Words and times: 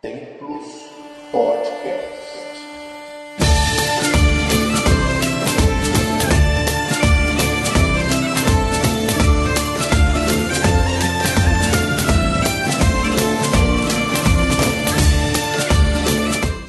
Templos 0.00 0.90
Podcast. 1.32 1.98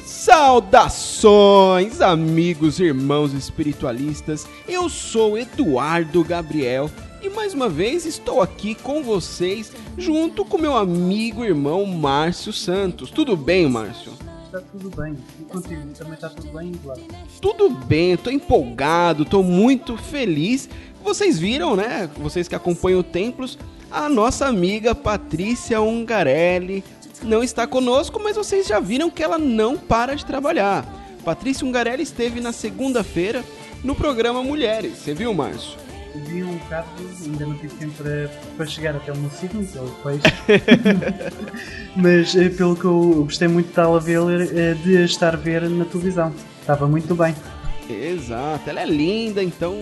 Saudações, 0.04 2.00
amigos, 2.00 2.80
irmãos 2.80 3.32
espiritualistas. 3.32 4.44
Eu 4.66 4.88
sou 4.88 5.38
Eduardo 5.38 6.24
Gabriel 6.24 6.90
e 7.22 7.28
mais 7.28 7.52
uma 7.52 7.68
vez 7.68 8.06
estou 8.06 8.40
aqui 8.40 8.74
com 8.74 9.02
vocês, 9.02 9.72
junto 9.98 10.44
com 10.44 10.56
meu 10.56 10.76
amigo 10.76 11.44
e 11.44 11.48
irmão 11.48 11.84
Márcio 11.84 12.52
Santos. 12.52 13.10
Tudo 13.10 13.36
bem, 13.36 13.68
Márcio? 13.68 14.12
Está 14.46 14.60
tudo 14.60 14.90
bem. 14.96 15.16
E 15.38 15.44
contigo 15.44 15.82
também 15.96 16.14
está 16.14 16.28
tudo 16.30 16.48
bem, 16.56 16.72
Eduardo? 16.72 17.04
Tudo 17.40 17.70
bem, 17.70 18.12
estou 18.12 18.32
empolgado, 18.32 19.24
estou 19.24 19.42
muito 19.42 19.96
feliz. 19.96 20.68
Vocês 21.04 21.38
viram, 21.38 21.76
né? 21.76 22.08
Vocês 22.16 22.48
que 22.48 22.54
acompanham 22.54 23.00
o 23.00 23.04
Templos, 23.04 23.58
a 23.90 24.08
nossa 24.08 24.46
amiga 24.46 24.94
Patrícia 24.94 25.80
Ungarelli 25.80 26.82
não 27.22 27.42
está 27.42 27.66
conosco, 27.66 28.18
mas 28.22 28.36
vocês 28.36 28.66
já 28.66 28.80
viram 28.80 29.10
que 29.10 29.22
ela 29.22 29.38
não 29.38 29.76
para 29.76 30.14
de 30.14 30.24
trabalhar. 30.24 30.86
Patrícia 31.22 31.66
Ungarelli 31.66 32.02
esteve 32.02 32.40
na 32.40 32.52
segunda-feira 32.52 33.44
no 33.84 33.94
programa 33.94 34.42
Mulheres. 34.42 34.98
Você 34.98 35.12
viu, 35.12 35.34
Márcio? 35.34 35.89
Vi 36.14 36.42
um 36.42 36.56
bocado, 36.58 36.88
ainda 37.24 37.46
não 37.46 37.54
tive 37.56 37.74
tempo 37.74 37.92
para, 38.02 38.28
para 38.56 38.66
chegar 38.66 38.96
até 38.96 39.12
o 39.12 39.16
meu 39.16 39.30
signo, 39.30 39.64
que 39.64 39.78
é 39.78 39.80
o 39.80 39.88
peixe. 40.02 40.22
Mas 41.96 42.34
eh, 42.36 42.48
pelo 42.48 42.76
que 42.76 42.84
eu 42.84 43.22
gostei 43.24 43.48
muito 43.48 43.66
de 43.66 43.72
estar 43.72 43.86
a 43.86 43.98
ver, 43.98 44.20
eh, 44.56 44.74
de 44.74 45.04
estar 45.04 45.34
a 45.34 45.36
ver 45.36 45.62
na 45.68 45.84
televisão. 45.84 46.32
Estava 46.60 46.86
muito 46.88 47.14
bem. 47.14 47.34
Exato, 47.88 48.70
ela 48.70 48.80
é 48.82 48.86
linda, 48.86 49.42
então 49.42 49.74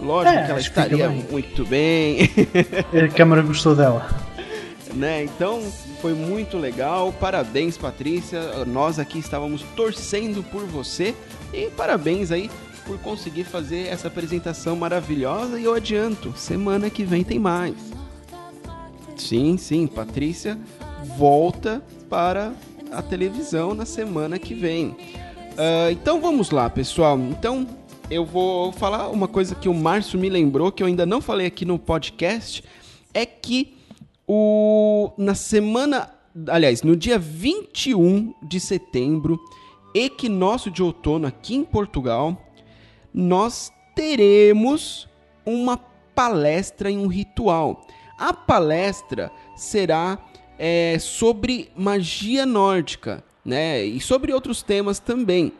lógico 0.00 0.34
É, 0.38 0.44
que 0.44 0.50
ela 0.50 0.60
estaria 0.60 1.08
bem. 1.08 1.26
muito 1.30 1.64
bem. 1.64 2.30
A 3.04 3.08
câmara 3.08 3.40
gostou 3.42 3.74
dela. 3.74 4.06
né? 4.94 5.24
Então 5.24 5.62
foi 6.02 6.12
muito 6.14 6.58
legal. 6.58 7.12
Parabéns, 7.12 7.76
Patrícia. 7.78 8.64
Nós 8.66 8.98
aqui 8.98 9.18
estávamos 9.18 9.62
torcendo 9.74 10.42
por 10.42 10.64
você 10.66 11.14
e 11.52 11.66
parabéns 11.70 12.30
aí 12.30 12.50
por 12.90 12.98
conseguir 12.98 13.44
fazer 13.44 13.86
essa 13.86 14.08
apresentação 14.08 14.74
maravilhosa. 14.74 15.60
E 15.60 15.64
eu 15.64 15.74
adianto, 15.74 16.36
semana 16.36 16.90
que 16.90 17.04
vem 17.04 17.22
tem 17.22 17.38
mais. 17.38 17.76
Sim, 19.16 19.56
sim, 19.56 19.86
Patrícia 19.86 20.58
volta 21.16 21.80
para 22.08 22.52
a 22.90 23.00
televisão 23.00 23.74
na 23.74 23.84
semana 23.84 24.40
que 24.40 24.54
vem. 24.54 24.96
Ah, 25.56 25.92
então 25.92 26.20
vamos 26.20 26.50
lá, 26.50 26.68
pessoal. 26.68 27.16
Então 27.16 27.64
eu 28.10 28.24
vou 28.24 28.72
falar 28.72 29.08
uma 29.08 29.28
coisa 29.28 29.54
que 29.54 29.68
o 29.68 29.74
Márcio 29.74 30.18
me 30.18 30.28
lembrou, 30.28 30.72
que 30.72 30.82
eu 30.82 30.88
ainda 30.88 31.06
não 31.06 31.20
falei 31.20 31.46
aqui 31.46 31.64
no 31.64 31.78
podcast, 31.78 32.64
é 33.14 33.24
que 33.24 33.76
o, 34.26 35.12
na 35.16 35.36
semana. 35.36 36.10
Aliás, 36.48 36.82
no 36.82 36.96
dia 36.96 37.20
21 37.20 38.34
de 38.42 38.58
setembro, 38.58 39.38
equinócio 39.94 40.72
de 40.72 40.82
outono 40.82 41.28
aqui 41.28 41.54
em 41.54 41.64
Portugal, 41.64 42.49
nós 43.12 43.72
teremos 43.94 45.08
uma 45.44 45.76
palestra 46.14 46.90
em 46.90 46.98
um 46.98 47.06
ritual. 47.06 47.86
A 48.18 48.32
palestra 48.32 49.30
será 49.56 50.18
é, 50.58 50.98
sobre 50.98 51.70
magia 51.76 52.44
nórdica, 52.44 53.24
né? 53.44 53.82
E 53.84 54.00
sobre 54.00 54.32
outros 54.32 54.62
temas 54.62 54.98
também. 54.98 55.52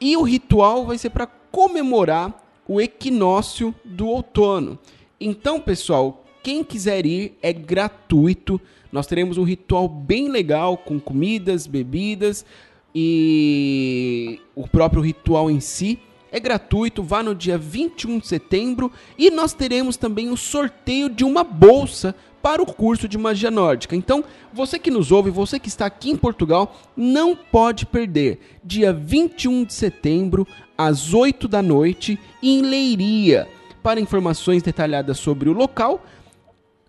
E 0.00 0.16
o 0.16 0.22
ritual 0.22 0.86
vai 0.86 0.96
ser 0.96 1.10
para 1.10 1.26
comemorar 1.26 2.44
o 2.66 2.80
equinócio 2.80 3.74
do 3.84 4.06
outono. 4.06 4.78
Então, 5.20 5.60
pessoal, 5.60 6.24
quem 6.42 6.62
quiser 6.62 7.04
ir 7.04 7.36
é 7.42 7.52
gratuito. 7.52 8.60
Nós 8.92 9.06
teremos 9.06 9.36
um 9.36 9.42
ritual 9.42 9.88
bem 9.88 10.28
legal 10.28 10.76
com 10.76 11.00
comidas, 11.00 11.66
bebidas 11.66 12.46
e 12.94 14.40
o 14.54 14.66
próprio 14.66 15.02
ritual 15.02 15.50
em 15.50 15.60
si 15.60 15.98
é 16.30 16.38
gratuito, 16.38 17.02
vá 17.02 17.22
no 17.22 17.34
dia 17.34 17.56
21 17.56 18.18
de 18.18 18.26
setembro 18.26 18.92
e 19.16 19.30
nós 19.30 19.52
teremos 19.52 19.96
também 19.96 20.30
o 20.30 20.36
sorteio 20.36 21.08
de 21.08 21.24
uma 21.24 21.42
bolsa 21.42 22.14
para 22.42 22.62
o 22.62 22.66
curso 22.66 23.08
de 23.08 23.18
magia 23.18 23.50
nórdica. 23.50 23.96
Então, 23.96 24.24
você 24.52 24.78
que 24.78 24.90
nos 24.90 25.10
ouve, 25.10 25.30
você 25.30 25.58
que 25.58 25.68
está 25.68 25.86
aqui 25.86 26.10
em 26.10 26.16
Portugal, 26.16 26.76
não 26.96 27.34
pode 27.34 27.84
perder. 27.84 28.38
Dia 28.64 28.92
21 28.92 29.64
de 29.64 29.74
setembro, 29.74 30.46
às 30.76 31.12
8 31.12 31.48
da 31.48 31.62
noite, 31.62 32.18
em 32.42 32.62
Leiria. 32.62 33.48
Para 33.82 34.00
informações 34.00 34.62
detalhadas 34.62 35.18
sobre 35.18 35.48
o 35.48 35.52
local, 35.52 36.04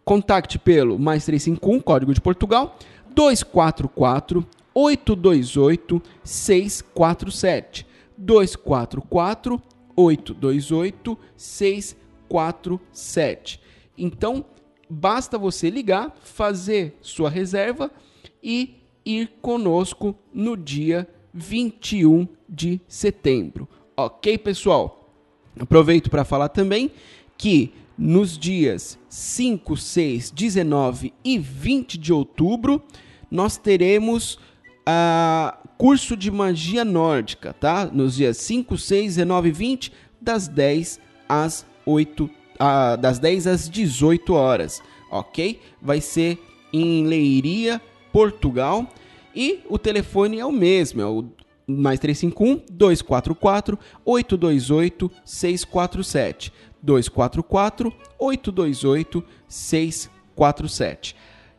contacte 0.06 0.60
pelo 0.60 1.00
mais 1.00 1.26
351, 1.26 1.80
código 1.82 2.14
de 2.14 2.22
Portugal, 2.22 2.78
244 3.14 4.46
828 4.74 6.02
647. 6.24 7.89
244 8.20 9.62
828 9.96 11.18
647. 11.36 13.60
Então, 13.98 14.46
basta 14.90 15.38
você 15.38 15.70
ligar, 15.70 16.16
fazer 16.22 16.98
sua 17.02 17.30
reserva 17.30 17.92
e 18.44 18.76
ir 19.06 19.32
conosco 19.42 20.16
no 20.34 20.58
dia 20.58 21.08
21 21.34 22.28
de 22.48 22.80
setembro. 22.88 23.68
Ok, 23.96 24.38
pessoal? 24.38 25.12
Aproveito 25.60 26.10
para 26.10 26.24
falar 26.24 26.50
também 26.50 26.92
que 27.38 27.74
nos 27.98 28.38
dias 28.38 28.98
5, 29.10 29.76
6, 29.76 30.32
19 30.32 31.14
e 31.24 31.38
20 31.38 31.98
de 31.98 32.14
outubro 32.14 32.82
nós 33.30 33.58
teremos 33.58 34.40
a 34.86 35.58
curso 35.80 36.18
de 36.18 36.30
magia 36.30 36.84
nórdica, 36.84 37.54
tá? 37.54 37.86
Nos 37.86 38.18
dias 38.18 38.36
5, 38.36 38.78
6, 38.78 39.16
19 39.16 39.48
e 39.48 39.52
20, 39.54 39.94
das 40.20 40.46
10 40.50 41.00
às 41.28 41.66
8, 41.86 42.30
ah, 42.60 42.98
das 42.98 43.18
10 43.18 43.48
às 43.48 43.70
18 43.70 44.34
horas, 44.34 44.84
ok? 45.10 45.58
Vai 45.82 46.02
ser 46.02 46.38
em 46.74 47.08
Leiria, 47.08 47.82
Portugal, 48.12 48.90
e 49.34 49.62
o 49.70 49.78
telefone 49.78 50.38
é 50.40 50.46
o 50.46 50.52
mesmo, 50.52 51.02
é 51.02 51.06
o 51.06 51.26
mais 51.66 51.98
351 51.98 52.62
244 52.70 53.80
828 54.04 55.12
647. 55.24 56.52
244 56.84 57.94
828 58.20 59.24
647. 59.48 61.16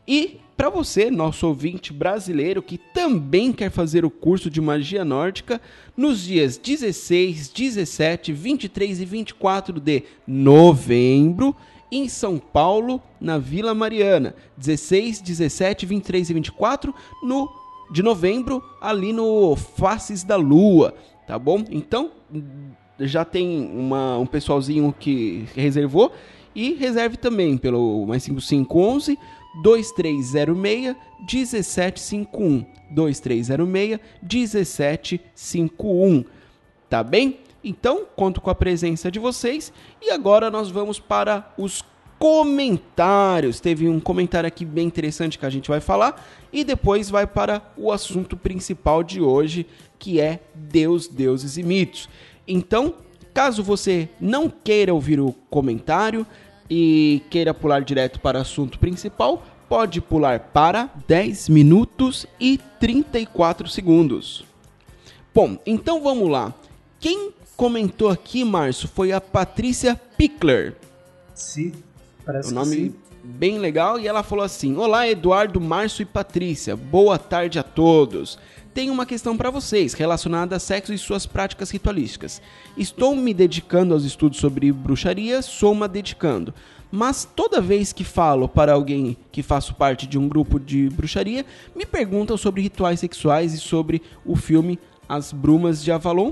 E 0.07 0.39
para 0.61 0.69
você, 0.69 1.09
nosso 1.09 1.47
ouvinte 1.47 1.91
brasileiro 1.91 2.61
que 2.61 2.77
também 2.77 3.51
quer 3.51 3.71
fazer 3.71 4.05
o 4.05 4.11
curso 4.11 4.47
de 4.47 4.61
magia 4.61 5.03
nórdica, 5.03 5.59
nos 5.97 6.21
dias 6.21 6.55
16, 6.55 7.49
17, 7.49 8.31
23 8.31 9.01
e 9.01 9.05
24 9.05 9.79
de 9.79 10.03
novembro, 10.27 11.55
em 11.91 12.07
São 12.07 12.37
Paulo, 12.37 13.01
na 13.19 13.39
Vila 13.39 13.73
Mariana. 13.73 14.35
16, 14.55 15.21
17, 15.21 15.87
23 15.87 16.29
e 16.29 16.33
24 16.35 16.93
no 17.23 17.51
de 17.91 18.03
novembro, 18.03 18.63
ali 18.79 19.11
no 19.11 19.55
Faces 19.55 20.23
da 20.23 20.35
Lua, 20.35 20.93
tá 21.25 21.39
bom? 21.39 21.65
Então, 21.71 22.11
já 22.99 23.25
tem 23.25 23.67
uma, 23.73 24.19
um 24.19 24.27
pessoalzinho 24.27 24.93
que 24.99 25.43
reservou 25.55 26.11
e 26.53 26.73
reserve 26.73 27.17
também 27.17 27.57
pelo 27.57 28.05
mais 28.05 28.21
5511 28.21 29.17
2306 29.61 30.95
1751 31.19 32.65
2306 32.91 33.99
1751 34.21 36.25
tá 36.91 37.01
bem? 37.01 37.39
Então, 37.63 38.05
conto 38.17 38.41
com 38.41 38.49
a 38.49 38.55
presença 38.55 39.09
de 39.09 39.17
vocês 39.17 39.71
e 40.01 40.11
agora 40.11 40.51
nós 40.51 40.69
vamos 40.69 40.99
para 40.99 41.53
os 41.57 41.85
comentários. 42.19 43.61
Teve 43.61 43.87
um 43.87 43.99
comentário 43.99 44.47
aqui 44.47 44.65
bem 44.65 44.87
interessante 44.87 45.39
que 45.39 45.45
a 45.45 45.49
gente 45.49 45.69
vai 45.69 45.79
falar 45.79 46.21
e 46.51 46.65
depois 46.65 47.09
vai 47.09 47.25
para 47.25 47.61
o 47.77 47.91
assunto 47.91 48.35
principal 48.35 49.03
de 49.03 49.21
hoje, 49.21 49.65
que 49.97 50.19
é 50.19 50.41
Deus, 50.53 51.07
deuses 51.07 51.55
e 51.55 51.63
mitos. 51.63 52.09
Então, 52.45 52.95
caso 53.33 53.63
você 53.63 54.09
não 54.19 54.49
queira 54.49 54.93
ouvir 54.93 55.21
o 55.21 55.33
comentário 55.49 56.27
e 56.73 57.21
queira 57.29 57.53
pular 57.53 57.81
direto 57.83 58.21
para 58.21 58.37
o 58.37 58.41
assunto 58.41 58.79
principal, 58.79 59.43
pode 59.67 59.99
pular 59.99 60.39
para 60.39 60.89
10 61.05 61.49
minutos 61.49 62.25
e 62.39 62.57
34 62.79 63.67
segundos. 63.67 64.45
Bom, 65.35 65.57
então 65.65 66.01
vamos 66.01 66.29
lá. 66.29 66.53
Quem 66.97 67.33
comentou 67.57 68.07
aqui, 68.09 68.45
Márcio, 68.45 68.87
foi 68.87 69.11
a 69.11 69.19
Patrícia 69.19 69.99
Pickler. 70.17 70.77
Sim, 71.35 71.73
parece 72.25 72.51
O 72.51 72.55
nome 72.55 72.75
sim. 72.75 72.95
bem 73.21 73.57
legal. 73.59 73.99
E 73.99 74.07
ela 74.07 74.23
falou 74.23 74.45
assim: 74.45 74.77
Olá, 74.77 75.05
Eduardo, 75.09 75.59
Márcio 75.59 76.03
e 76.03 76.05
Patrícia. 76.05 76.77
Boa 76.77 77.17
tarde 77.19 77.59
a 77.59 77.63
todos. 77.63 78.39
Tenho 78.73 78.93
uma 78.93 79.05
questão 79.05 79.35
para 79.35 79.49
vocês 79.49 79.93
relacionada 79.93 80.55
a 80.55 80.59
sexo 80.59 80.93
e 80.93 80.97
suas 80.97 81.25
práticas 81.25 81.69
ritualísticas. 81.69 82.41
Estou 82.77 83.13
me 83.13 83.33
dedicando 83.33 83.93
aos 83.93 84.05
estudos 84.05 84.39
sobre 84.39 84.71
bruxaria, 84.71 85.41
sou 85.41 85.73
uma 85.73 85.89
dedicando. 85.89 86.53
Mas 86.89 87.25
toda 87.25 87.59
vez 87.59 87.91
que 87.91 88.05
falo 88.05 88.47
para 88.47 88.71
alguém 88.71 89.17
que 89.29 89.43
faço 89.43 89.75
parte 89.75 90.07
de 90.07 90.17
um 90.17 90.27
grupo 90.27 90.57
de 90.57 90.89
bruxaria, 90.89 91.45
me 91.75 91.85
perguntam 91.85 92.37
sobre 92.37 92.61
rituais 92.61 93.01
sexuais 93.01 93.53
e 93.53 93.57
sobre 93.57 94.01
o 94.25 94.37
filme 94.37 94.79
As 95.07 95.33
Brumas 95.33 95.83
de 95.83 95.91
Avalon, 95.91 96.31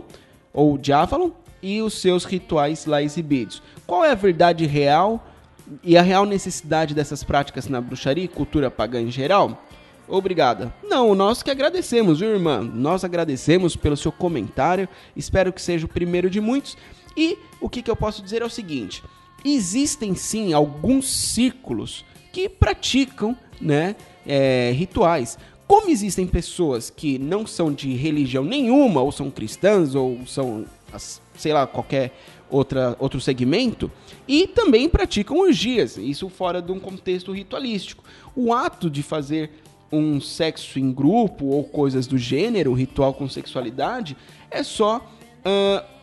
ou 0.54 0.78
de 0.78 0.94
Avalon, 0.94 1.32
e 1.62 1.82
os 1.82 1.96
seus 1.96 2.24
rituais 2.24 2.86
lá 2.86 3.04
exibidos. 3.04 3.62
Qual 3.86 4.04
é 4.04 4.12
a 4.12 4.16
verdade 4.16 4.66
real 4.66 5.26
e 5.84 5.98
a 5.98 6.02
real 6.02 6.26
necessidade 6.26 6.94
dessas 6.94 7.22
práticas 7.22 7.68
na 7.68 7.82
bruxaria 7.82 8.24
e 8.24 8.30
cultura 8.30 8.72
pagã 8.72 9.02
em 9.02 9.12
geral? 9.12 9.62
Obrigada. 10.10 10.74
Não, 10.84 11.14
nós 11.14 11.44
que 11.44 11.52
agradecemos, 11.52 12.20
viu, 12.20 12.30
irmã? 12.30 12.62
Nós 12.62 13.04
agradecemos 13.04 13.76
pelo 13.76 13.96
seu 13.96 14.12
comentário. 14.12 14.90
Espero 15.16 15.54
que 15.54 15.62
seja 15.62 15.86
o 15.86 15.90
primeiro 15.90 16.30
de 16.30 16.42
muitos. 16.42 16.76
E 17.16 17.38
o 17.62 17.70
que, 17.70 17.82
que 17.82 17.92
eu 17.92 17.96
posso 17.96 18.22
dizer 18.22 18.42
é 18.42 18.46
o 18.46 18.50
seguinte: 18.50 19.04
existem 19.46 20.16
sim 20.16 20.52
alguns 20.52 21.08
círculos 21.08 22.04
que 22.32 22.50
praticam, 22.50 23.38
né, 23.62 23.96
é, 24.26 24.72
rituais. 24.76 25.38
Como 25.68 25.92
existem 25.92 26.26
pessoas 26.26 26.90
que 26.90 27.20
não 27.20 27.46
são 27.46 27.72
de 27.72 27.94
religião 27.94 28.44
nenhuma, 28.44 29.02
ou 29.02 29.12
são 29.12 29.30
cristãs, 29.30 29.94
ou 29.94 30.26
são, 30.26 30.66
sei 31.36 31.54
lá, 31.54 31.68
qualquer 31.68 32.12
outra, 32.50 32.96
outro 33.00 33.22
segmento, 33.22 33.92
e 34.28 34.48
também 34.48 34.90
praticam 34.90 35.38
orgias, 35.38 35.96
isso 35.98 36.28
fora 36.28 36.60
de 36.60 36.72
um 36.72 36.80
contexto 36.80 37.32
ritualístico. 37.32 38.04
O 38.36 38.52
ato 38.52 38.90
de 38.90 39.04
fazer 39.04 39.52
um 39.92 40.22
sexo 40.22 40.80
em 40.80 40.92
grupo 40.92 41.46
ou 41.46 41.64
coisas 41.64 42.08
do 42.08 42.18
gênero, 42.18 42.74
ritual 42.74 43.14
com 43.14 43.28
sexualidade, 43.28 44.16
é 44.52 44.64
só 44.64 44.98
uh, 44.98 46.00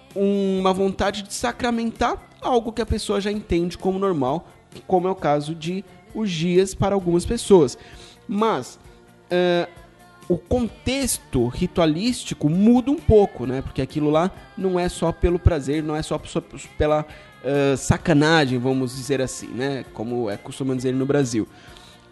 uma 0.61 0.73
vontade 0.73 1.23
de 1.23 1.33
sacramentar 1.33 2.31
algo 2.41 2.73
que 2.73 2.83
a 2.83 2.87
pessoa 2.87 3.21
já 3.21 3.31
entende 3.31 3.77
como 3.77 3.99
normal, 3.99 4.49
como 4.87 5.09
é 5.09 5.11
o 5.11 5.15
caso 5.15 5.55
de 5.55 5.85
orgias 6.15 6.75
para 6.75 6.95
algumas 6.95 7.25
pessoas. 7.25 7.79
Mas 8.29 8.79
uh, 9.31 9.69
o 10.29 10.37
contexto 10.37 11.47
ritualístico 11.47 12.49
muda 12.49 12.91
um 12.91 12.97
pouco, 12.97 13.47
né? 13.47 13.63
Porque 13.63 13.81
aquilo 13.81 14.11
lá 14.11 14.31
não 14.57 14.79
é 14.79 14.89
só 14.89 15.13
pelo 15.13 15.39
prazer, 15.39 15.83
não 15.83 15.95
é 15.95 16.03
só 16.03 16.21
pela 16.77 17.03
uh, 17.03 17.77
sacanagem, 17.77 18.59
vamos 18.59 18.97
dizer 18.97 19.21
assim, 19.21 19.49
né? 19.49 19.85
Como 19.93 20.29
é 20.29 20.37
costumado 20.37 20.77
dizer 20.77 20.95
no 20.95 21.07
Brasil. 21.07 21.47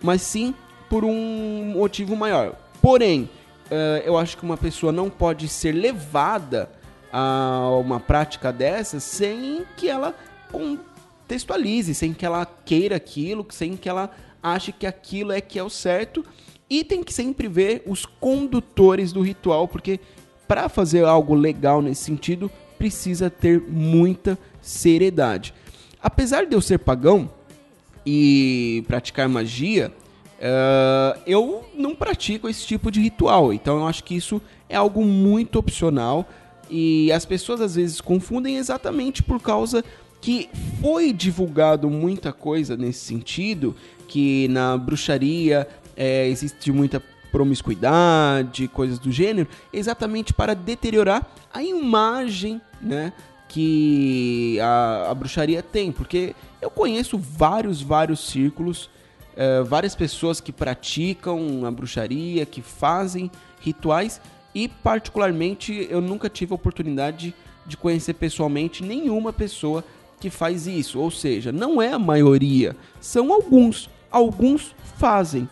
Mas 0.02 0.22
sim 0.22 0.54
por 0.94 1.04
um 1.04 1.72
motivo 1.74 2.14
maior. 2.14 2.54
Porém, 2.80 3.28
uh, 3.66 4.00
eu 4.04 4.16
acho 4.16 4.36
que 4.36 4.44
uma 4.44 4.56
pessoa 4.56 4.92
não 4.92 5.10
pode 5.10 5.48
ser 5.48 5.72
levada 5.72 6.70
a 7.12 7.68
uma 7.80 7.98
prática 7.98 8.52
dessa 8.52 9.00
sem 9.00 9.64
que 9.76 9.88
ela 9.88 10.14
contextualize, 10.52 11.96
sem 11.96 12.14
que 12.14 12.24
ela 12.24 12.46
queira 12.46 12.94
aquilo, 12.94 13.44
sem 13.50 13.76
que 13.76 13.88
ela 13.88 14.08
ache 14.40 14.70
que 14.70 14.86
aquilo 14.86 15.32
é 15.32 15.40
que 15.40 15.58
é 15.58 15.64
o 15.64 15.68
certo. 15.68 16.24
E 16.70 16.84
tem 16.84 17.02
que 17.02 17.12
sempre 17.12 17.48
ver 17.48 17.82
os 17.86 18.06
condutores 18.06 19.12
do 19.12 19.20
ritual, 19.20 19.66
porque 19.66 19.98
para 20.46 20.68
fazer 20.68 21.04
algo 21.04 21.34
legal 21.34 21.82
nesse 21.82 22.04
sentido, 22.04 22.48
precisa 22.78 23.28
ter 23.28 23.60
muita 23.60 24.38
seriedade. 24.62 25.52
Apesar 26.00 26.46
de 26.46 26.54
eu 26.54 26.60
ser 26.60 26.78
pagão 26.78 27.28
e 28.06 28.84
praticar 28.86 29.28
magia, 29.28 29.92
Uh, 30.44 31.18
eu 31.26 31.64
não 31.74 31.94
pratico 31.94 32.50
esse 32.50 32.66
tipo 32.66 32.90
de 32.90 33.00
ritual, 33.00 33.50
então 33.50 33.78
eu 33.78 33.86
acho 33.88 34.04
que 34.04 34.14
isso 34.14 34.42
é 34.68 34.76
algo 34.76 35.02
muito 35.02 35.58
opcional 35.58 36.28
e 36.68 37.10
as 37.12 37.24
pessoas 37.24 37.62
às 37.62 37.76
vezes 37.76 37.98
confundem 37.98 38.58
exatamente 38.58 39.22
por 39.22 39.40
causa 39.40 39.82
que 40.20 40.50
foi 40.82 41.14
divulgado 41.14 41.88
muita 41.88 42.30
coisa 42.30 42.76
nesse 42.76 43.06
sentido, 43.06 43.74
que 44.06 44.46
na 44.48 44.76
bruxaria 44.76 45.66
é, 45.96 46.28
existe 46.28 46.70
muita 46.70 47.02
promiscuidade, 47.32 48.68
coisas 48.68 48.98
do 48.98 49.10
gênero, 49.10 49.48
exatamente 49.72 50.34
para 50.34 50.52
deteriorar 50.52 51.26
a 51.54 51.62
imagem, 51.62 52.60
né, 52.82 53.14
que 53.48 54.58
a, 54.60 55.10
a 55.10 55.14
bruxaria 55.14 55.62
tem, 55.62 55.90
porque 55.90 56.34
eu 56.60 56.68
conheço 56.68 57.16
vários, 57.18 57.80
vários 57.80 58.28
círculos 58.28 58.90
uh, 59.36 59.64
várias 59.64 59.94
pessoas 59.94 60.40
que 60.40 60.52
praticam 60.52 61.64
a 61.66 61.70
bruxaria, 61.70 62.46
que 62.46 62.62
fazem 62.62 63.30
rituais 63.60 64.20
e 64.54 64.68
particularmente 64.68 65.86
eu 65.90 66.00
nunca 66.00 66.28
tive 66.28 66.52
a 66.52 66.56
oportunidade 66.56 67.34
de 67.66 67.76
conhecer 67.76 68.14
pessoalmente 68.14 68.82
nenhuma 68.82 69.32
pessoa 69.32 69.84
que 70.20 70.30
faz 70.30 70.66
isso, 70.66 71.00
ou 71.00 71.10
seja, 71.10 71.52
não 71.52 71.82
é 71.82 71.92
a 71.92 71.98
maioria, 71.98 72.76
são 73.00 73.32
alguns, 73.32 73.90
alguns 74.10 74.74
fazem. 74.96 75.48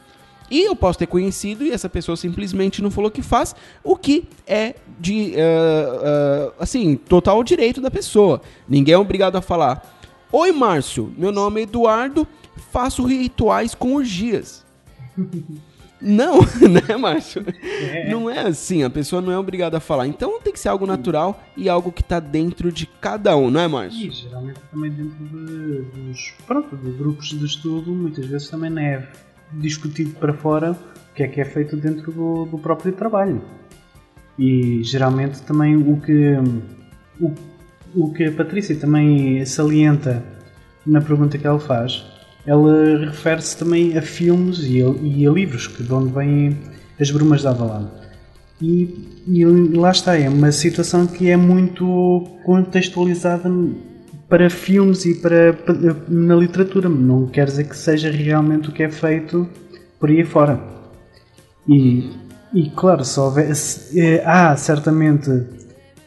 E 0.51 0.61
eu 0.63 0.77
posso 0.77 0.99
ter 0.99 1.07
conhecido 1.07 1.65
e 1.65 1.71
essa 1.71 1.89
pessoa 1.89 2.17
simplesmente 2.17 2.83
não 2.83 2.91
falou 2.91 3.11
que 3.11 3.23
faz, 3.23 3.57
o 3.83 3.97
que 3.97 4.25
é 4.47 4.75
de, 5.01 5.33
uh, 5.33 6.49
uh, 6.49 6.53
assim, 6.61 6.95
total 6.95 7.43
direito 7.43 7.81
da 7.81 7.91
pessoa. 7.91 8.43
Ninguém 8.69 8.95
é 8.95 8.99
obrigado 8.99 9.37
a 9.37 9.41
falar. 9.41 9.83
Oi, 10.31 10.53
Márcio, 10.53 11.13
meu 11.17 11.33
nome 11.33 11.61
é 11.61 11.63
Eduardo 11.65 12.29
faço 12.57 13.05
rituais 13.05 13.75
com 13.75 13.95
orgias. 13.95 14.65
Não, 16.03 16.41
né, 16.69 16.97
Márcio? 16.97 17.45
É. 17.63 18.11
Não 18.11 18.29
é 18.29 18.41
assim, 18.41 18.83
a 18.83 18.91
pessoa 18.91 19.23
não 19.23 19.31
é 19.31 19.39
obrigada 19.39 19.77
a 19.77 19.81
falar. 19.81 20.09
Então 20.09 20.41
tem 20.41 20.53
que 20.53 20.59
ser 20.59 20.69
algo 20.69 20.85
natural 20.85 21.41
e 21.57 21.69
algo 21.69 21.93
que 21.93 22.03
está 22.03 22.19
dentro 22.19 22.73
de 22.73 22.87
cada 22.87 23.37
um, 23.37 23.51
não 23.51 23.61
é, 23.61 23.69
Márcio? 23.69 24.09
E 24.09 24.11
geralmente 24.11 24.59
também 24.71 24.91
dentro 24.91 25.25
de, 25.25 25.83
dos, 25.83 26.35
pronto, 26.45 26.77
de 26.77 26.91
grupos 26.91 27.29
de 27.29 27.45
estudo, 27.47 27.93
muitas 27.93 28.27
vezes 28.27 28.51
também 28.51 28.69
não 28.69 28.83
é 28.83 29.09
discutido 29.53 30.11
para 30.19 30.35
fora 30.35 30.73
o 30.73 31.15
que 31.15 31.23
é 31.23 31.29
que 31.29 31.41
é 31.41 31.45
feito 31.45 31.77
dentro 31.77 32.11
do, 32.11 32.47
do 32.47 32.59
próprio 32.59 32.93
trabalho. 32.93 33.41
E 34.37 34.83
geralmente 34.83 35.41
também 35.43 35.77
o 35.77 36.01
que, 36.01 36.35
o, 37.21 37.33
o 37.95 38.13
que 38.13 38.25
a 38.25 38.33
Patrícia 38.33 38.75
também 38.75 39.45
salienta 39.45 40.25
na 40.85 41.01
pergunta 41.01 41.39
que 41.39 41.47
ela 41.47 41.61
faz 41.61 42.12
ela 42.47 42.99
refere-se 42.99 43.57
também 43.57 43.97
a 43.97 44.03
filmes 44.03 44.59
e 44.61 44.83
a, 44.83 44.89
e 45.01 45.27
a, 45.27 45.31
livros, 45.31 45.67
que 45.67 45.83
de 45.83 45.93
onde 45.93 46.13
vêm 46.13 46.57
as 47.01 47.11
brumas 47.11 47.41
de 47.41 47.49
Avalon. 47.49 47.87
E, 48.61 49.23
e, 49.27 49.45
lá 49.45 49.91
está, 49.91 50.17
é 50.17 50.29
uma 50.29 50.53
situação 50.53 51.07
que 51.07 51.31
é 51.31 51.37
muito 51.37 52.27
contextualizada 52.45 53.51
para 54.29 54.49
filmes 54.49 55.05
e 55.05 55.15
para, 55.17 55.55
na 56.09 56.35
literatura. 56.35 56.89
Não 56.89 57.27
quer 57.27 57.47
dizer 57.47 57.65
que 57.65 57.77
seja 57.77 58.11
realmente 58.11 58.69
o 58.69 58.73
que 58.73 58.83
é 58.83 58.91
feito 58.91 59.49
por 59.99 60.11
aí 60.11 60.25
fora. 60.25 60.61
E, 61.69 62.11
e 62.53 62.71
claro, 62.71 63.05
se 63.05 63.19
houver, 63.19 63.55
se, 63.55 64.01
é, 64.01 64.25
há 64.25 64.57
certamente 64.57 65.31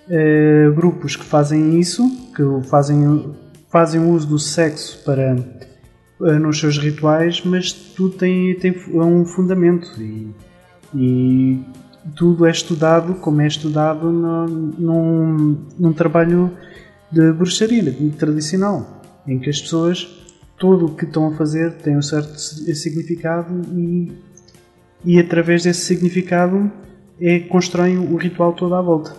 é, 0.09 0.69
grupos 0.75 1.15
que 1.15 1.23
fazem 1.23 1.79
isso, 1.79 2.03
que 2.35 2.43
fazem, 2.67 3.35
fazem 3.69 4.01
uso 4.01 4.27
do 4.27 4.39
sexo 4.39 5.03
para 5.03 5.35
eh, 5.35 5.67
nos 6.19 6.59
seus 6.59 6.77
rituais, 6.77 7.41
mas 7.43 7.71
tudo 7.71 8.17
tem, 8.17 8.55
tem 8.55 8.71
é 8.71 8.97
um 8.97 9.25
fundamento 9.25 9.91
e, 10.01 10.33
e 10.93 11.59
tudo 12.15 12.45
é 12.45 12.51
estudado 12.51 13.15
como 13.15 13.41
é 13.41 13.47
estudado 13.47 14.11
no, 14.11 14.47
num, 14.47 15.65
num 15.77 15.93
trabalho 15.93 16.51
de 17.11 17.31
bruxaria 17.33 17.83
tradicional, 18.17 19.01
em 19.27 19.39
que 19.39 19.49
as 19.49 19.61
pessoas, 19.61 20.07
tudo 20.57 20.85
o 20.85 20.95
que 20.95 21.05
estão 21.05 21.27
a 21.27 21.35
fazer 21.35 21.73
tem 21.77 21.97
um 21.97 22.01
certo 22.01 22.37
significado 22.37 23.61
e, 23.73 24.11
e 25.03 25.19
através 25.19 25.63
desse 25.63 25.81
significado 25.81 26.71
é, 27.19 27.39
constroem 27.39 27.97
o 27.97 28.15
ritual 28.15 28.53
todo 28.53 28.75
à 28.75 28.81
volta. 28.81 29.15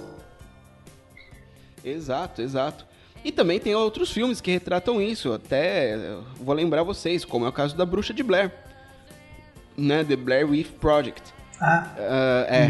Exato, 1.84 2.42
exato. 2.42 2.84
E 3.26 3.32
também 3.32 3.58
tem 3.58 3.74
outros 3.74 4.12
filmes 4.12 4.40
que 4.40 4.52
retratam 4.52 5.02
isso. 5.02 5.32
Até 5.32 5.98
vou 6.40 6.54
lembrar 6.54 6.84
vocês, 6.84 7.24
como 7.24 7.44
é 7.44 7.48
o 7.48 7.52
caso 7.52 7.76
da 7.76 7.84
Bruxa 7.84 8.14
de 8.14 8.22
Blair, 8.22 8.52
né? 9.76 10.04
The 10.04 10.14
Blair 10.14 10.48
Witch 10.48 10.70
Project. 10.80 11.34
Ah. 11.60 11.92
Uh, 11.98 12.54
é. 12.54 12.68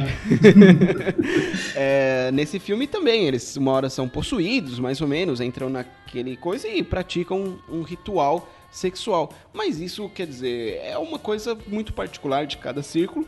é. 1.76 2.30
Nesse 2.32 2.58
filme 2.58 2.86
também, 2.86 3.26
eles 3.26 3.54
uma 3.58 3.70
hora 3.70 3.90
são 3.90 4.08
possuídos, 4.08 4.78
mais 4.78 5.02
ou 5.02 5.06
menos, 5.06 5.42
entram 5.42 5.68
naquele 5.68 6.38
coisa 6.38 6.66
e 6.66 6.82
praticam 6.82 7.58
um, 7.68 7.80
um 7.80 7.82
ritual 7.82 8.50
sexual. 8.72 9.34
Mas 9.52 9.78
isso, 9.78 10.08
quer 10.08 10.26
dizer, 10.26 10.80
é 10.82 10.96
uma 10.96 11.18
coisa 11.18 11.54
muito 11.66 11.92
particular 11.92 12.46
de 12.46 12.56
cada 12.56 12.82
círculo. 12.82 13.26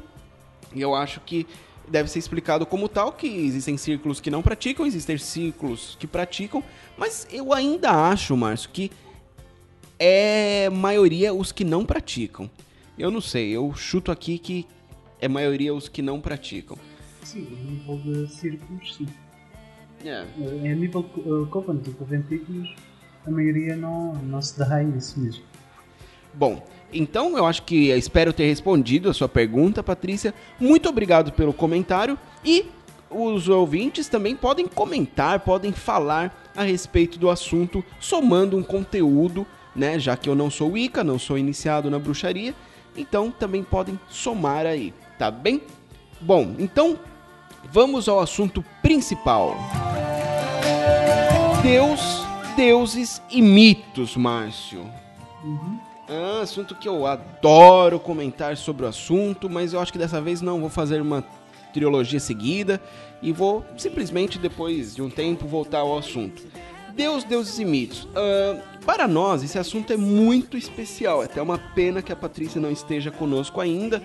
E 0.74 0.80
eu 0.80 0.94
acho 0.94 1.20
que 1.20 1.46
deve 1.90 2.10
ser 2.10 2.18
explicado 2.18 2.66
como 2.66 2.88
tal, 2.88 3.12
que 3.12 3.26
existem 3.26 3.76
círculos 3.76 4.20
que 4.20 4.30
não 4.30 4.42
praticam, 4.42 4.86
existem 4.86 5.18
círculos 5.18 5.96
que 5.98 6.06
praticam, 6.06 6.62
mas 6.96 7.26
eu 7.30 7.52
ainda 7.52 7.90
acho, 7.90 8.36
Márcio, 8.36 8.70
que 8.70 8.90
é 9.98 10.68
maioria 10.70 11.34
os 11.34 11.52
que 11.52 11.64
não 11.64 11.84
praticam. 11.84 12.50
Eu 12.98 13.10
não 13.10 13.20
sei, 13.20 13.50
eu 13.50 13.72
chuto 13.74 14.10
aqui 14.10 14.38
que 14.38 14.66
é 15.20 15.28
maioria 15.28 15.74
os 15.74 15.88
que 15.88 16.02
não 16.02 16.20
praticam. 16.20 16.78
Sim, 17.24 17.46
a 17.46 17.70
nível 17.70 17.98
de 17.98 18.32
círculos, 18.32 18.96
sim. 18.96 19.06
É. 20.04 20.24
É, 20.64 20.72
A 20.72 20.74
nível 20.74 21.02
de 21.02 21.20
uh, 21.20 21.46
Covenant 21.46 21.86
e 21.86 21.90
Conventículos, 21.90 22.74
a 23.26 23.30
maioria 23.30 23.76
não, 23.76 24.14
não 24.14 24.40
se 24.40 24.58
dá 24.58 24.76
a 24.76 24.82
isso 24.82 25.18
mesmo. 25.20 25.42
Bom, 26.34 26.64
então 26.92 27.36
eu 27.36 27.44
acho 27.46 27.62
que 27.62 27.90
espero 27.90 28.32
ter 28.32 28.46
respondido 28.46 29.08
a 29.10 29.14
sua 29.14 29.28
pergunta, 29.28 29.82
Patrícia. 29.82 30.34
Muito 30.58 30.88
obrigado 30.88 31.32
pelo 31.32 31.52
comentário 31.52 32.18
e 32.44 32.66
os 33.10 33.48
ouvintes 33.48 34.08
também 34.08 34.36
podem 34.36 34.66
comentar, 34.66 35.40
podem 35.40 35.72
falar 35.72 36.50
a 36.54 36.62
respeito 36.62 37.18
do 37.18 37.30
assunto, 37.30 37.84
somando 38.00 38.56
um 38.56 38.62
conteúdo, 38.62 39.46
né? 39.74 39.98
Já 39.98 40.16
que 40.16 40.28
eu 40.28 40.34
não 40.34 40.50
sou 40.50 40.72
Wicca, 40.72 41.04
não 41.04 41.18
sou 41.18 41.38
iniciado 41.38 41.90
na 41.90 41.98
bruxaria, 41.98 42.54
então 42.96 43.30
também 43.30 43.62
podem 43.62 43.98
somar 44.08 44.66
aí, 44.66 44.92
tá 45.18 45.30
bem? 45.30 45.62
Bom, 46.20 46.54
então 46.58 46.98
vamos 47.72 48.08
ao 48.08 48.20
assunto 48.20 48.64
principal. 48.82 49.56
Deus, 51.62 52.00
deuses 52.56 53.22
e 53.30 53.40
mitos, 53.40 54.16
Márcio. 54.16 54.84
É 56.08 56.14
um 56.14 56.40
assunto 56.40 56.74
que 56.74 56.88
eu 56.88 57.04
adoro 57.04 58.00
comentar 58.00 58.56
sobre 58.56 58.86
o 58.86 58.88
assunto, 58.88 59.50
mas 59.50 59.74
eu 59.74 59.80
acho 59.80 59.92
que 59.92 59.98
dessa 59.98 60.20
vez 60.22 60.40
não 60.40 60.58
vou 60.58 60.70
fazer 60.70 61.02
uma 61.02 61.22
trilogia 61.74 62.18
seguida 62.18 62.80
e 63.20 63.30
vou 63.30 63.62
simplesmente 63.76 64.38
depois 64.38 64.94
de 64.94 65.02
um 65.02 65.10
tempo 65.10 65.46
voltar 65.46 65.80
ao 65.80 65.98
assunto. 65.98 66.42
Deus, 66.94 67.24
deuses 67.24 67.58
e 67.58 67.64
mitos. 67.64 68.08
Ah, 68.16 68.58
para 68.86 69.06
nós, 69.06 69.42
esse 69.44 69.58
assunto 69.58 69.92
é 69.92 69.98
muito 69.98 70.56
especial. 70.56 71.22
É 71.22 71.26
até 71.26 71.42
uma 71.42 71.58
pena 71.58 72.00
que 72.00 72.10
a 72.10 72.16
Patrícia 72.16 72.58
não 72.58 72.70
esteja 72.70 73.10
conosco 73.10 73.60
ainda, 73.60 74.02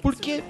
porque 0.00 0.42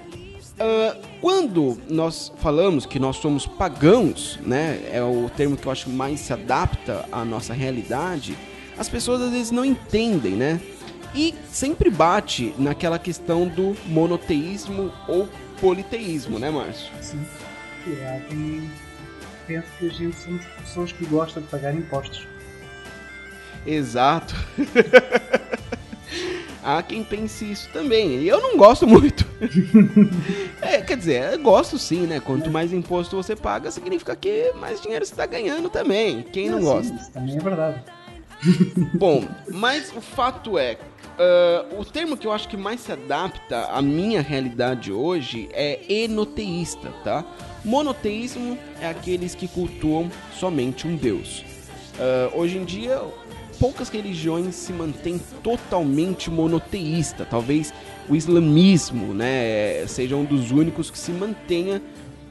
ah, 0.60 0.96
quando 1.20 1.78
nós 1.88 2.32
falamos 2.36 2.86
que 2.86 3.00
nós 3.00 3.16
somos 3.16 3.44
pagãos, 3.44 4.38
né, 4.40 4.80
é 4.92 5.02
o 5.02 5.28
termo 5.36 5.56
que 5.56 5.66
eu 5.66 5.72
acho 5.72 5.90
mais 5.90 6.20
se 6.20 6.32
adapta 6.32 7.04
à 7.10 7.24
nossa 7.24 7.52
realidade, 7.52 8.38
as 8.78 8.88
pessoas 8.88 9.20
às 9.20 9.30
vezes 9.30 9.50
não 9.50 9.64
entendem, 9.64 10.32
né? 10.32 10.60
E 11.14 11.34
sempre 11.50 11.90
bate 11.90 12.54
naquela 12.58 12.98
questão 12.98 13.46
do 13.46 13.76
monoteísmo 13.86 14.92
ou 15.06 15.28
politeísmo, 15.60 16.38
né, 16.38 16.50
Márcio? 16.50 16.90
Sim. 17.00 17.24
Há 17.86 18.20
quem 18.28 18.70
pensa 19.46 19.66
que 19.78 19.86
a 19.86 19.90
gente 19.90 20.16
somos 20.16 20.44
pessoas 20.46 20.92
que 20.92 21.04
gostam 21.04 21.42
de 21.42 21.48
pagar 21.48 21.74
impostos. 21.74 22.26
Exato. 23.66 24.34
Há 26.64 26.80
quem 26.80 27.02
pense 27.02 27.50
isso 27.50 27.68
também. 27.72 28.20
E 28.20 28.28
eu 28.28 28.40
não 28.40 28.56
gosto 28.56 28.86
muito. 28.86 29.26
é, 30.62 30.80
quer 30.80 30.96
dizer, 30.96 31.32
eu 31.32 31.40
gosto 31.40 31.76
sim, 31.76 32.06
né? 32.06 32.20
Quanto 32.20 32.52
mais 32.52 32.72
imposto 32.72 33.16
você 33.16 33.34
paga, 33.34 33.68
significa 33.70 34.14
que 34.14 34.52
mais 34.52 34.80
dinheiro 34.80 35.04
você 35.04 35.12
está 35.12 35.26
ganhando 35.26 35.68
também. 35.68 36.22
Quem 36.22 36.48
não 36.48 36.58
Sim, 36.58 36.64
gosta? 36.64 36.94
Isso 36.94 37.10
também 37.10 37.36
é 37.36 37.40
verdade. 37.40 37.82
Bom, 38.94 39.24
mas 39.48 39.92
o 39.96 40.00
fato 40.00 40.56
é, 40.56 40.76
ah, 41.22 41.66
o 41.78 41.84
termo 41.84 42.16
que 42.16 42.26
eu 42.26 42.32
acho 42.32 42.48
que 42.48 42.56
mais 42.56 42.80
se 42.80 42.90
adapta 42.90 43.66
à 43.66 43.80
minha 43.80 44.20
realidade 44.20 44.90
hoje 44.92 45.48
é 45.52 45.80
enoteísta, 45.88 46.90
tá? 47.04 47.24
Monoteísmo 47.64 48.58
é 48.80 48.88
aqueles 48.88 49.34
que 49.34 49.46
cultuam 49.46 50.10
somente 50.34 50.86
um 50.86 50.96
deus. 50.96 51.44
Ah, 51.98 52.30
hoje 52.34 52.58
em 52.58 52.64
dia, 52.64 53.00
poucas 53.60 53.88
religiões 53.88 54.56
se 54.56 54.72
mantêm 54.72 55.20
totalmente 55.42 56.28
monoteísta. 56.28 57.24
Talvez 57.24 57.72
o 58.08 58.16
islamismo, 58.16 59.14
né, 59.14 59.86
seja 59.86 60.16
um 60.16 60.24
dos 60.24 60.50
únicos 60.50 60.90
que 60.90 60.98
se 60.98 61.12
mantenha 61.12 61.80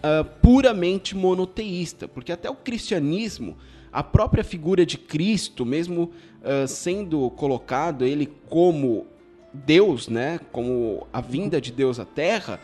ah, 0.03 0.25
puramente 0.41 1.15
monoteísta, 1.15 2.07
porque 2.07 2.31
até 2.31 2.49
o 2.49 2.55
cristianismo, 2.55 3.57
a 3.93 4.03
própria 4.03 4.43
figura 4.43 4.85
de 4.85 4.97
Cristo, 4.97 5.65
mesmo 5.65 6.11
ah, 6.43 6.67
sendo 6.67 7.29
colocado 7.31 8.05
ele 8.05 8.31
como 8.49 9.07
Deus, 9.53 10.07
né, 10.07 10.39
como 10.51 11.05
a 11.11 11.19
vinda 11.19 11.59
de 11.59 11.71
Deus 11.71 11.99
à 11.99 12.05
Terra, 12.05 12.59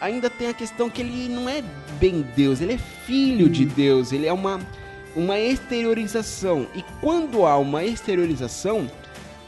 ainda 0.00 0.30
tem 0.30 0.48
a 0.48 0.54
questão 0.54 0.88
que 0.88 1.02
ele 1.02 1.28
não 1.28 1.48
é 1.48 1.62
bem 1.98 2.24
Deus, 2.36 2.60
ele 2.60 2.74
é 2.74 2.78
filho 2.78 3.48
de 3.48 3.64
Deus, 3.64 4.12
ele 4.12 4.26
é 4.26 4.32
uma 4.32 4.60
uma 5.16 5.38
exteriorização. 5.38 6.66
E 6.74 6.84
quando 7.00 7.44
há 7.44 7.58
uma 7.58 7.84
exteriorização, 7.84 8.88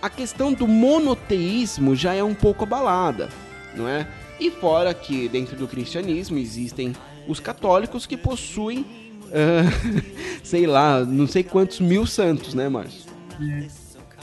a 0.01 0.11
questão 0.11 0.53
do 0.53 0.67
monoteísmo 0.67 1.95
já 1.95 2.15
é 2.15 2.23
um 2.23 2.35
pouco 2.35 2.65
abalada, 2.65 3.29
não 3.77 3.89
é? 3.89 4.09
E 4.41 4.51
fora 4.51 4.93
que 4.93 5.29
dentro 5.29 5.57
do 5.57 5.69
cristianismo 5.69 6.37
existem 6.37 6.95
os 7.29 7.39
católicos 7.39 8.07
que 8.07 8.17
possuem, 8.17 8.85
ah, 9.33 10.03
sei 10.43 10.67
lá, 10.67 11.05
não 11.05 11.27
sei 11.27 11.45
quantos 11.45 11.79
mil 11.79 12.07
santos, 12.07 12.55
né, 12.55 12.69
Márcio? 12.69 13.12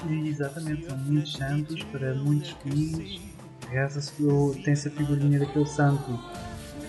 Exatamente, 0.10 0.86
são 0.88 0.98
muitos 0.98 1.34
santos 1.34 1.84
para 1.92 2.14
muitos 2.16 2.56
fins. 2.64 3.20
Reza-se 3.70 4.14
tem-se 4.64 4.88
a 4.88 4.92
figurinha 4.92 5.40
daquele 5.40 5.66
santo 5.68 6.20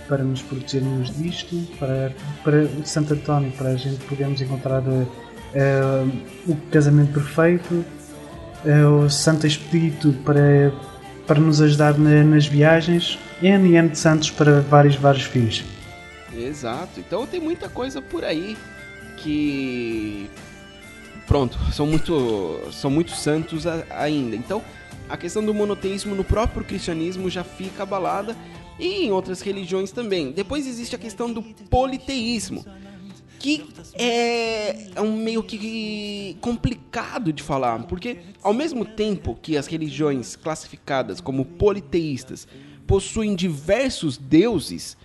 para 0.09 0.23
nos 0.25 0.43
protegermos 0.43 1.15
disto, 1.17 1.55
para, 1.79 2.13
para 2.43 2.63
o 2.65 2.85
Santo 2.87 3.15
António, 3.15 3.53
para 3.53 3.71
a 3.71 3.77
gente 3.77 4.03
podermos 4.07 4.41
encontrar 4.41 4.83
eh, 5.55 6.05
o 6.47 6.57
casamento 6.71 7.13
perfeito, 7.13 7.85
eh, 8.65 8.85
o 8.85 9.09
Santo 9.11 9.47
Expedito 9.47 10.13
para, 10.25 10.73
para 11.27 11.39
nos 11.41 11.61
ajudar 11.61 11.99
na- 11.99 12.25
nas 12.25 12.47
viagens, 12.47 13.19
N 13.43 13.69
e 13.71 13.77
N 13.77 13.89
de 13.91 13.99
santos 13.99 14.31
para 14.31 14.61
vários, 14.63 14.97
vários 14.97 15.25
fins. 15.25 15.65
Exato. 16.35 16.99
Então 16.99 17.27
tem 17.27 17.41
muita 17.41 17.69
coisa 17.69 18.01
por 18.01 18.25
aí 18.25 18.57
que 19.19 20.31
pronto, 21.31 21.57
são 21.73 21.87
muito 21.87 22.59
são 22.73 22.91
muitos 22.91 23.21
santos 23.21 23.65
a- 23.65 23.87
ainda. 23.91 24.35
Então, 24.35 24.61
a 25.09 25.17
questão 25.17 25.45
do 25.45 25.55
monoteísmo 25.55 26.13
no 26.13 26.25
próprio 26.25 26.65
cristianismo 26.65 27.31
já 27.31 27.45
fica 27.45 27.85
abalada 27.85 28.37
e 28.81 29.05
em 29.05 29.13
outras 29.13 29.41
religiões 29.41 29.93
também. 29.93 30.33
Depois 30.33 30.67
existe 30.67 30.97
a 30.97 30.99
questão 30.99 31.33
do 31.33 31.41
politeísmo, 31.41 32.67
que 33.39 33.65
é, 33.95 34.89
é 34.97 35.01
um 35.01 35.17
meio 35.17 35.41
que 35.45 36.37
complicado 36.41 37.33
de 37.33 37.45
falar, 37.45 37.79
porque 37.85 38.19
ao 38.43 38.53
mesmo 38.53 38.85
tempo 38.85 39.39
que 39.41 39.57
as 39.57 39.69
religiões 39.69 40.35
classificadas 40.35 41.21
como 41.21 41.45
politeístas 41.45 42.49
possuem 42.89 43.37
diversos 43.37 44.17
deuses, 44.17 44.97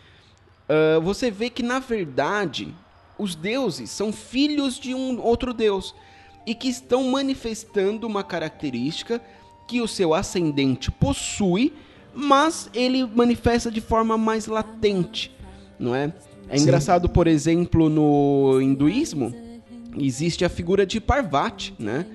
ah, 0.67 1.00
você 1.03 1.29
vê 1.29 1.51
que 1.51 1.62
na 1.62 1.77
verdade 1.77 2.74
os 3.15 3.36
deuses 3.36 3.91
são 3.91 4.12
filhos 4.12 4.79
de 4.79 4.96
um 4.96 5.22
outro 5.22 5.53
deus 5.53 5.94
e 6.45 6.53
que 6.53 6.67
estão 6.67 7.03
manifestando 7.05 8.05
uma 8.07 8.23
característica 8.23 9.21
que 9.67 9.81
o 9.81 9.87
seu 9.87 10.13
ascendente 10.13 10.91
possui, 10.91 11.73
mas 12.13 12.69
ele 12.73 13.05
manifesta 13.05 13.71
de 13.71 13.81
forma 13.81 14.17
mais 14.17 14.45
latente, 14.45 15.35
não 15.79 15.95
é? 15.95 16.13
É 16.47 16.57
Sim. 16.57 16.63
engraçado, 16.63 17.09
por 17.09 17.27
exemplo, 17.27 17.89
no 17.89 18.61
hinduísmo 18.61 19.33
existe 19.97 20.43
a 20.43 20.49
figura 20.49 20.85
de 20.85 20.99
Parvati, 20.99 21.73
né? 21.79 22.05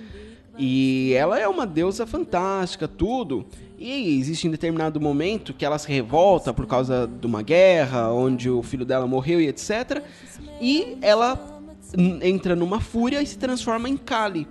E 0.58 1.14
ela 1.14 1.38
é 1.38 1.49
uma 1.49 1.66
deusa 1.66 2.06
fantástica, 2.06 2.87
tudo. 2.87 3.46
E 3.78 4.18
existe 4.18 4.46
em 4.46 4.50
determinado 4.50 5.00
momento 5.00 5.54
que 5.54 5.64
ela 5.64 5.78
se 5.78 5.88
revolta 5.88 6.52
por 6.52 6.66
causa 6.66 7.06
de 7.06 7.26
uma 7.26 7.40
guerra, 7.40 8.12
onde 8.12 8.50
o 8.50 8.62
filho 8.62 8.84
dela 8.84 9.06
morreu 9.06 9.40
e 9.40 9.49
etc. 9.49 10.02
E 10.60 10.99
ela 11.00 11.60
entra 12.23 12.54
numa 12.56 12.80
fúria 12.80 13.23
e 13.23 13.26
se 13.26 13.38
transforma 13.38 13.88
em 13.88 13.97
Kali. 13.97 14.47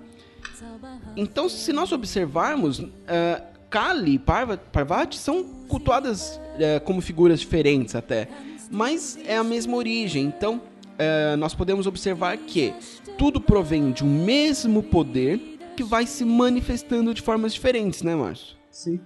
Então, 1.16 1.48
se 1.48 1.72
nós 1.72 1.92
observarmos, 1.92 2.84
ah, 3.08 3.42
Kali 3.68 4.14
e 4.14 4.18
Parva- 4.18 4.56
Parvati 4.56 5.16
são 5.16 5.44
cultuadas 5.68 6.40
eh, 6.58 6.80
como 6.80 7.00
figuras 7.00 7.38
diferentes 7.40 7.94
até, 7.94 8.28
mas 8.70 9.16
é 9.24 9.36
a 9.36 9.44
mesma 9.44 9.76
origem. 9.76 10.24
Então, 10.24 10.60
eh, 10.98 11.36
nós 11.36 11.54
podemos 11.54 11.86
observar 11.86 12.36
que 12.36 12.74
tudo 13.16 13.40
provém 13.40 13.92
de 13.92 14.04
um 14.04 14.24
mesmo 14.24 14.82
poder 14.82 15.38
que 15.76 15.84
vai 15.84 16.04
se 16.04 16.24
manifestando 16.24 17.14
de 17.14 17.22
formas 17.22 17.54
diferentes, 17.54 18.02
né, 18.02 18.14
Márcio? 18.16 18.56
Sim. 18.70 18.98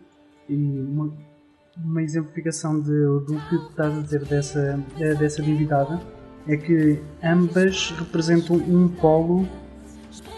E 0.49 0.55
uma, 0.55 1.13
uma 1.77 2.03
exemplificação 2.03 2.81
de, 2.81 2.89
do 2.91 3.41
que 3.51 3.59
tu 3.59 3.69
estás 3.71 3.99
a 3.99 4.01
dizer 4.01 4.25
dessa, 4.25 4.83
eh, 4.99 5.15
dessa 5.15 5.43
divindade 5.43 6.01
é 6.47 6.57
que 6.57 6.99
ambas 7.23 7.93
representam 7.99 8.57
um 8.57 8.89
polo 8.89 9.47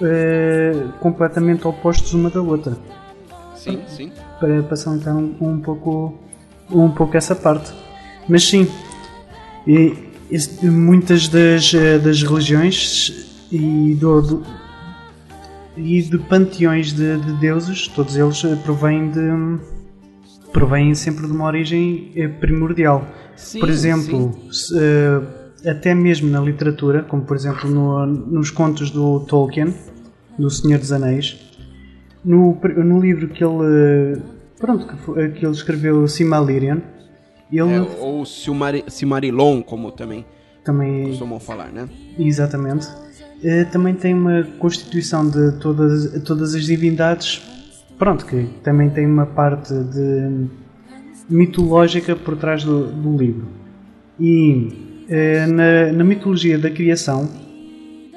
eh, 0.00 0.72
completamente 1.00 1.66
opostos 1.66 2.12
uma 2.14 2.30
da 2.30 2.40
outra. 2.40 2.76
Sim, 3.54 3.80
sim. 3.88 4.12
Para, 4.38 4.62
para 4.62 4.76
salientar 4.76 5.16
um, 5.16 5.60
pouco 5.60 6.14
um 6.70 6.90
pouco 6.90 7.16
essa 7.16 7.34
parte. 7.34 7.72
Mas 8.28 8.44
sim, 8.46 8.68
e, 9.66 9.94
esse- 10.30 10.64
muitas 10.66 11.28
das, 11.28 11.72
eh, 11.74 11.98
das 11.98 12.22
religiões 12.22 13.26
e 13.50 13.94
do, 13.98 14.20
do- 14.22 14.46
e 15.76 16.00
de 16.02 16.18
panteões 16.18 16.92
de, 16.92 17.18
de 17.18 17.32
deuses, 17.34 17.88
todos 17.88 18.16
eles 18.16 18.44
eh, 18.44 18.56
provêm 18.64 19.10
de 19.10 19.58
provêm 20.52 20.94
sempre 20.94 21.26
de 21.26 21.32
uma 21.32 21.44
origem 21.46 22.12
primordial. 22.40 23.06
Sim, 23.36 23.60
por 23.60 23.68
exemplo, 23.68 24.34
se, 24.50 24.74
eh, 24.78 25.20
até 25.66 25.94
mesmo 25.94 26.30
na 26.30 26.40
literatura, 26.40 27.02
como 27.02 27.22
por 27.22 27.36
exemplo 27.36 27.68
no- 27.68 28.06
nos 28.06 28.50
contos 28.50 28.90
do 28.90 29.20
Tolkien, 29.20 29.74
do 30.38 30.48
Senhor 30.50 30.78
dos 30.78 30.92
Anéis, 30.92 31.36
no, 32.24 32.58
no 32.84 33.00
livro 33.00 33.28
que 33.28 33.42
ele 33.44 34.20
pronto 34.58 34.86
que, 34.86 35.28
que 35.38 35.44
ele 35.46 35.52
escreveu 35.54 36.06
Silmarillion, 36.08 36.78
ele 37.52 37.72
É, 37.72 37.80
ou 38.00 38.24
Silmari- 38.24 38.84
Silmarillion, 38.88 39.62
como 39.62 39.92
também 39.92 40.24
também 40.64 41.06
costumam 41.10 41.38
falar, 41.38 41.68
né? 41.72 41.88
Exatamente. 42.18 42.88
Eh, 43.44 43.64
também 43.66 43.94
tem 43.94 44.12
uma 44.14 44.42
constituição 44.58 45.28
de 45.28 45.52
todas, 45.60 46.20
todas 46.24 46.54
as 46.56 46.64
divindades, 46.64 47.40
pronto, 47.98 48.26
que 48.26 48.48
também 48.64 48.90
tem 48.90 49.06
uma 49.06 49.26
parte 49.26 49.72
de 49.74 50.46
mitológica 51.28 52.16
por 52.16 52.36
trás 52.36 52.64
do, 52.64 52.86
do 52.90 53.16
livro. 53.16 53.46
E 54.18 54.85
na, 55.46 55.92
na 55.92 56.04
mitologia 56.04 56.58
da 56.58 56.70
criação 56.70 57.28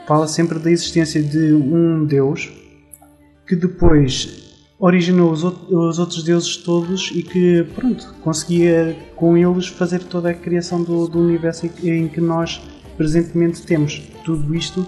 fala 0.07 0.27
sempre 0.27 0.57
da 0.59 0.71
existência 0.71 1.21
de 1.21 1.53
um 1.53 2.03
deus 2.05 2.49
que 3.47 3.55
depois 3.55 4.47
originou 4.79 5.31
os, 5.31 5.43
os 5.43 5.99
outros 5.99 6.23
deuses 6.23 6.57
todos 6.57 7.11
e 7.13 7.21
que, 7.21 7.63
pronto, 7.75 8.15
conseguia 8.21 8.95
com 9.15 9.37
eles 9.37 9.67
fazer 9.67 9.99
toda 9.99 10.29
a 10.29 10.33
criação 10.33 10.81
do, 10.83 11.07
do 11.07 11.19
universo 11.19 11.67
em 11.83 12.07
que- 12.07 12.21
nós 12.21 12.61
presentemente 12.97 13.61
temos. 13.63 14.01
Tudo 14.23 14.55
isto 14.55 14.85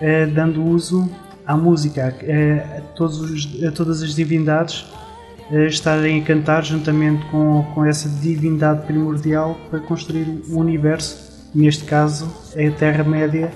eh, 0.00 0.26
dando 0.26 0.64
uso 0.64 1.10
à 1.46 1.56
música, 1.56 2.14
eh, 2.22 2.64
a, 2.78 2.80
todos 2.94 3.18
os- 3.20 3.64
a 3.64 3.70
todas 3.72 4.02
as 4.02 4.14
divindades 4.14 4.86
eh, 4.86 5.07
estarem 5.50 6.20
a 6.20 6.24
cantar 6.24 6.64
juntamente 6.64 7.24
com, 7.26 7.64
com 7.74 7.84
essa 7.84 8.08
divindade 8.08 8.86
primordial 8.86 9.58
para 9.70 9.80
construir 9.80 10.42
o 10.50 10.58
universo, 10.58 11.48
neste 11.54 11.84
caso 11.84 12.30
é 12.54 12.68
a 12.68 12.72
Terra-média 12.72 13.50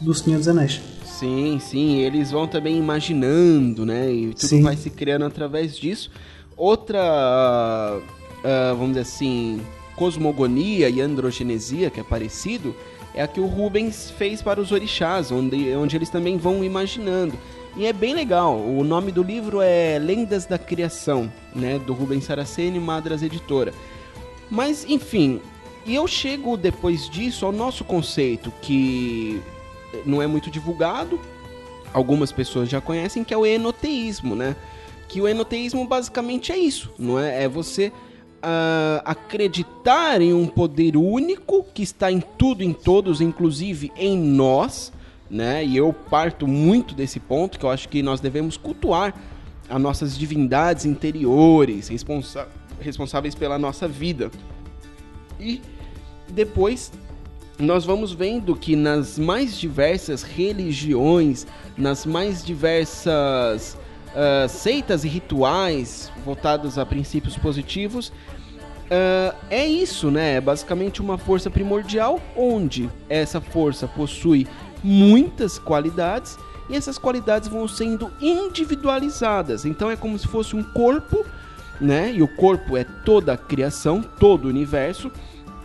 do 0.00 0.14
Senhor 0.14 0.38
dos 0.38 0.48
Anéis. 0.48 0.80
Sim, 1.04 1.58
sim, 1.60 1.98
eles 1.98 2.30
vão 2.30 2.46
também 2.46 2.76
imaginando, 2.76 3.86
né? 3.86 4.12
E 4.12 4.34
tudo 4.34 4.48
Sim. 4.48 4.62
vai 4.62 4.76
se 4.76 4.90
criando 4.90 5.24
através 5.24 5.76
disso. 5.76 6.10
Outra, 6.56 7.00
ah, 7.00 8.72
vamos 8.72 8.88
dizer 8.88 9.00
assim, 9.00 9.60
cosmogonia 9.96 10.88
e 10.90 11.00
androgenesia 11.00 11.90
que 11.90 12.00
é 12.00 12.02
parecido 12.04 12.76
é 13.14 13.22
a 13.22 13.26
que 13.26 13.40
o 13.40 13.46
Rubens 13.46 14.10
fez 14.10 14.42
para 14.42 14.60
os 14.60 14.72
orixás, 14.72 15.32
onde, 15.32 15.74
onde 15.74 15.96
eles 15.96 16.10
também 16.10 16.36
vão 16.36 16.62
imaginando. 16.62 17.32
E 17.76 17.84
é 17.84 17.92
bem 17.92 18.14
legal. 18.14 18.56
O 18.58 18.82
nome 18.82 19.12
do 19.12 19.22
livro 19.22 19.60
é 19.60 19.98
Lendas 19.98 20.46
da 20.46 20.58
Criação, 20.58 21.30
né? 21.54 21.78
Do 21.78 21.92
Rubens 21.92 22.24
Saraceni, 22.24 22.80
Madras 22.80 23.22
Editora. 23.22 23.74
Mas, 24.50 24.86
enfim, 24.88 25.40
e 25.84 25.94
eu 25.94 26.06
chego 26.06 26.56
depois 26.56 27.08
disso 27.08 27.44
ao 27.44 27.52
nosso 27.52 27.84
conceito, 27.84 28.50
que 28.62 29.42
não 30.06 30.22
é 30.22 30.26
muito 30.26 30.50
divulgado, 30.50 31.20
algumas 31.92 32.32
pessoas 32.32 32.68
já 32.68 32.80
conhecem, 32.80 33.22
que 33.22 33.34
é 33.34 33.36
o 33.36 33.44
enoteísmo, 33.44 34.34
né? 34.34 34.56
Que 35.06 35.20
o 35.20 35.28
enoteísmo 35.28 35.86
basicamente 35.86 36.52
é 36.52 36.56
isso, 36.56 36.90
não 36.98 37.20
é? 37.20 37.44
É 37.44 37.48
você 37.48 37.92
ah, 38.42 39.02
acreditar 39.04 40.20
em 40.20 40.32
um 40.32 40.46
poder 40.46 40.96
único 40.96 41.64
que 41.74 41.82
está 41.82 42.10
em 42.10 42.20
tudo, 42.20 42.62
em 42.62 42.72
todos, 42.72 43.20
inclusive 43.20 43.92
em 43.96 44.18
nós, 44.18 44.92
né? 45.30 45.64
E 45.64 45.76
eu 45.76 45.92
parto 45.92 46.46
muito 46.46 46.94
desse 46.94 47.18
ponto 47.20 47.58
que 47.58 47.64
eu 47.64 47.70
acho 47.70 47.88
que 47.88 48.02
nós 48.02 48.20
devemos 48.20 48.56
cultuar 48.56 49.14
as 49.68 49.80
nossas 49.80 50.16
divindades 50.16 50.84
interiores, 50.84 51.88
responsa- 51.88 52.48
responsáveis 52.80 53.34
pela 53.34 53.58
nossa 53.58 53.88
vida. 53.88 54.30
E 55.40 55.60
depois 56.28 56.92
nós 57.58 57.84
vamos 57.84 58.12
vendo 58.12 58.54
que 58.54 58.76
nas 58.76 59.18
mais 59.18 59.58
diversas 59.58 60.22
religiões, 60.22 61.46
nas 61.76 62.04
mais 62.04 62.44
diversas 62.44 63.76
ah, 64.14 64.46
seitas 64.48 65.04
e 65.04 65.08
rituais 65.08 66.10
voltados 66.24 66.78
a 66.78 66.86
princípios 66.86 67.36
positivos, 67.36 68.12
ah, 68.90 69.34
é 69.50 69.66
isso, 69.66 70.10
né? 70.10 70.34
É 70.34 70.40
basicamente 70.40 71.00
uma 71.00 71.18
força 71.18 71.50
primordial 71.50 72.20
onde 72.36 72.90
essa 73.08 73.40
força 73.40 73.88
possui 73.88 74.46
muitas 74.82 75.58
qualidades 75.58 76.38
e 76.68 76.76
essas 76.76 76.98
qualidades 76.98 77.48
vão 77.48 77.66
sendo 77.68 78.10
individualizadas. 78.20 79.64
Então 79.64 79.90
é 79.90 79.96
como 79.96 80.18
se 80.18 80.26
fosse 80.26 80.56
um 80.56 80.62
corpo, 80.62 81.24
né? 81.80 82.12
E 82.12 82.22
o 82.22 82.28
corpo 82.28 82.76
é 82.76 82.84
toda 82.84 83.32
a 83.32 83.36
criação, 83.36 84.02
todo 84.02 84.46
o 84.46 84.48
universo. 84.48 85.10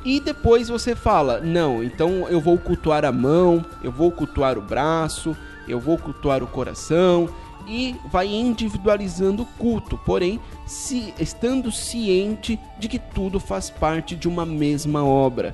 E 0.03 0.19
depois 0.19 0.69
você 0.69 0.95
fala: 0.95 1.39
não, 1.39 1.83
então 1.83 2.27
eu 2.29 2.39
vou 2.39 2.57
cultuar 2.57 3.05
a 3.05 3.11
mão, 3.11 3.65
eu 3.83 3.91
vou 3.91 4.11
cultuar 4.11 4.57
o 4.57 4.61
braço, 4.61 5.35
eu 5.67 5.79
vou 5.79 5.97
cultuar 5.97 6.43
o 6.43 6.47
coração. 6.47 7.29
E 7.67 7.95
vai 8.11 8.27
individualizando 8.27 9.43
o 9.43 9.45
culto, 9.45 9.95
porém, 9.99 10.39
se, 10.65 11.13
estando 11.19 11.71
ciente 11.71 12.59
de 12.79 12.89
que 12.89 12.97
tudo 12.97 13.39
faz 13.39 13.69
parte 13.69 14.15
de 14.15 14.27
uma 14.27 14.45
mesma 14.45 15.05
obra. 15.05 15.53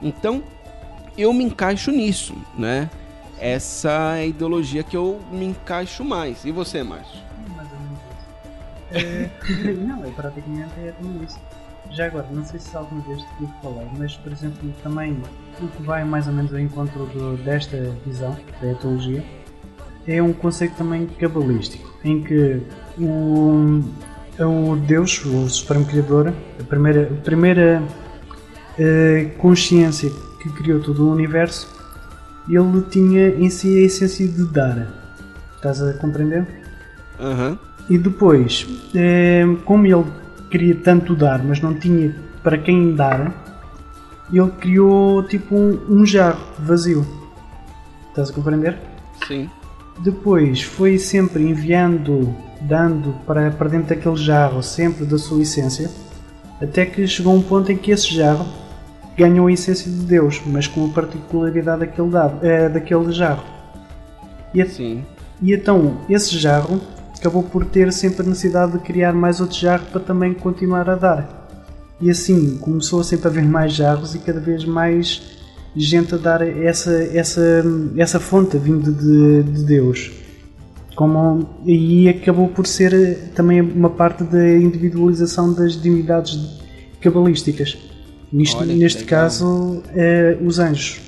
Então, 0.00 0.42
eu 1.18 1.32
me 1.32 1.44
encaixo 1.44 1.90
nisso, 1.90 2.34
né? 2.56 2.88
Essa 3.40 4.16
é 4.16 4.20
a 4.22 4.26
ideologia 4.26 4.82
que 4.82 4.96
eu 4.96 5.20
me 5.30 5.46
encaixo 5.46 6.04
mais. 6.04 6.44
E 6.44 6.50
você, 6.52 6.82
Márcio? 6.82 7.20
Mais 7.56 7.68
ou 7.72 7.78
menos 7.80 7.98
isso. 8.90 9.68
É, 9.68 9.72
não, 9.86 10.04
é 10.04 10.10
praticamente 10.10 10.70
é 10.78 10.92
tudo 11.00 11.24
isso. 11.24 11.38
Já 11.92 12.06
agora, 12.06 12.26
não 12.30 12.44
sei 12.44 12.60
se 12.60 12.76
alguma 12.76 13.00
vez 13.02 13.20
te 13.20 13.48
falar, 13.62 13.84
mas 13.96 14.14
por 14.16 14.30
exemplo, 14.32 14.70
também 14.82 15.16
o 15.60 15.66
que 15.68 15.82
vai 15.82 16.04
mais 16.04 16.26
ou 16.26 16.32
menos 16.34 16.52
ao 16.52 16.60
encontro 16.60 17.06
do- 17.06 17.36
desta 17.42 17.94
visão 18.04 18.36
da 18.60 18.70
etologia 18.72 19.24
é 20.06 20.22
um 20.22 20.32
conceito 20.32 20.74
também 20.76 21.06
cabalístico, 21.06 21.90
em 22.04 22.22
que 22.22 22.60
o, 22.98 23.82
o 24.38 24.76
Deus, 24.76 25.24
o 25.24 25.48
Supremo 25.48 25.86
Criador, 25.86 26.34
a 26.60 26.64
primeira, 26.64 27.04
a 27.10 27.22
primeira 27.22 27.82
eh, 28.78 29.30
consciência 29.38 30.10
que 30.48 30.62
criou 30.62 30.80
todo 30.80 31.06
o 31.06 31.12
universo, 31.12 31.68
ele 32.48 32.82
tinha 32.90 33.28
em 33.28 33.50
si 33.50 33.76
a 33.76 33.82
essência 33.82 34.26
de 34.26 34.44
dar. 34.44 34.86
Estás 35.56 35.82
a 35.82 35.92
compreender? 35.94 36.46
Aham. 37.20 37.58
E 37.90 37.98
depois, 37.98 38.66
eh, 38.94 39.44
como 39.64 39.86
ele 39.86 40.04
queria 40.50 40.74
tanto 40.74 41.14
dar, 41.14 41.42
mas 41.42 41.60
não 41.60 41.74
tinha 41.74 42.14
para 42.42 42.58
quem 42.58 42.94
dar, 42.94 43.32
ele 44.32 44.50
criou 44.52 45.22
tipo 45.22 45.54
um, 45.54 45.80
um 45.88 46.06
jarro 46.06 46.40
vazio. 46.58 47.06
Estás 48.10 48.30
a 48.30 48.32
compreender? 48.32 48.78
Sim. 49.26 49.48
Depois 50.00 50.62
foi 50.62 50.98
sempre 50.98 51.42
enviando, 51.42 52.34
dando 52.60 53.14
para, 53.26 53.50
para 53.50 53.68
dentro 53.68 53.94
daquele 53.94 54.16
jarro, 54.16 54.62
sempre 54.62 55.04
da 55.04 55.18
sua 55.18 55.42
essência, 55.42 55.90
até 56.60 56.86
que 56.86 57.06
chegou 57.06 57.34
um 57.34 57.42
ponto 57.42 57.72
em 57.72 57.76
que 57.76 57.90
esse 57.90 58.14
jarro 58.14 58.46
ganhou 59.18 59.48
a 59.48 59.52
essência 59.52 59.90
de 59.90 59.98
Deus, 59.98 60.40
mas 60.46 60.68
com 60.68 60.86
a 60.86 60.88
particularidade 60.90 61.80
daquele, 61.80 62.08
dado, 62.08 62.46
eh, 62.46 62.68
daquele 62.68 63.10
jarro. 63.10 63.44
E, 64.54 64.64
Sim. 64.64 65.04
e 65.42 65.52
então 65.52 65.98
esse 66.08 66.38
jarro 66.38 66.80
acabou 67.18 67.42
por 67.42 67.64
ter 67.64 67.92
sempre 67.92 68.22
a 68.22 68.28
necessidade 68.28 68.72
de 68.72 68.78
criar 68.78 69.12
mais 69.12 69.40
outro 69.40 69.58
jarro 69.58 69.84
para 69.90 70.00
também 70.00 70.32
continuar 70.32 70.88
a 70.88 70.94
dar. 70.94 71.48
E 72.00 72.08
assim 72.08 72.56
começou 72.58 73.02
sempre 73.02 73.26
a 73.26 73.30
haver 73.30 73.44
mais 73.44 73.72
jarros 73.72 74.14
e 74.14 74.20
cada 74.20 74.38
vez 74.38 74.64
mais 74.64 75.20
gente 75.74 76.14
a 76.14 76.18
dar 76.18 76.40
essa, 76.42 76.92
essa, 77.12 77.64
essa 77.96 78.20
fonte 78.20 78.56
vinda 78.56 78.92
de, 78.92 79.42
de 79.42 79.64
Deus. 79.64 80.12
Como, 80.94 81.48
e 81.64 82.08
acabou 82.08 82.48
por 82.48 82.66
ser 82.66 83.30
também 83.34 83.60
uma 83.60 83.90
parte 83.90 84.22
da 84.24 84.56
individualização 84.56 85.52
das 85.52 85.80
divindades 85.80 86.38
cabalísticas. 87.00 87.76
Nisto, 88.32 88.64
neste 88.64 89.04
legal. 89.04 89.20
caso, 89.22 89.82
eh, 89.94 90.36
os 90.42 90.58
anjos, 90.58 91.00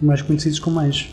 mais 0.00 0.22
conhecidos 0.22 0.58
como 0.58 0.78
anjos 0.78 1.08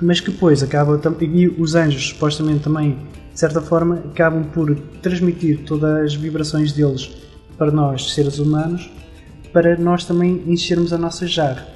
mas 0.00 0.20
que 0.20 0.30
depois 0.30 0.62
acaba 0.62 1.00
e 1.22 1.48
os 1.48 1.74
anjos 1.74 2.08
supostamente 2.08 2.60
também 2.60 2.98
de 3.32 3.38
certa 3.40 3.60
forma 3.60 4.02
acabam 4.12 4.44
por 4.44 4.74
transmitir 5.02 5.60
todas 5.64 6.04
as 6.04 6.14
vibrações 6.14 6.72
deles 6.72 7.10
para 7.56 7.70
nós 7.70 8.12
seres 8.12 8.38
humanos 8.38 8.90
para 9.52 9.76
nós 9.78 10.04
também 10.04 10.42
enchermos 10.46 10.92
a 10.92 10.98
nossa 10.98 11.26
jarra 11.26 11.66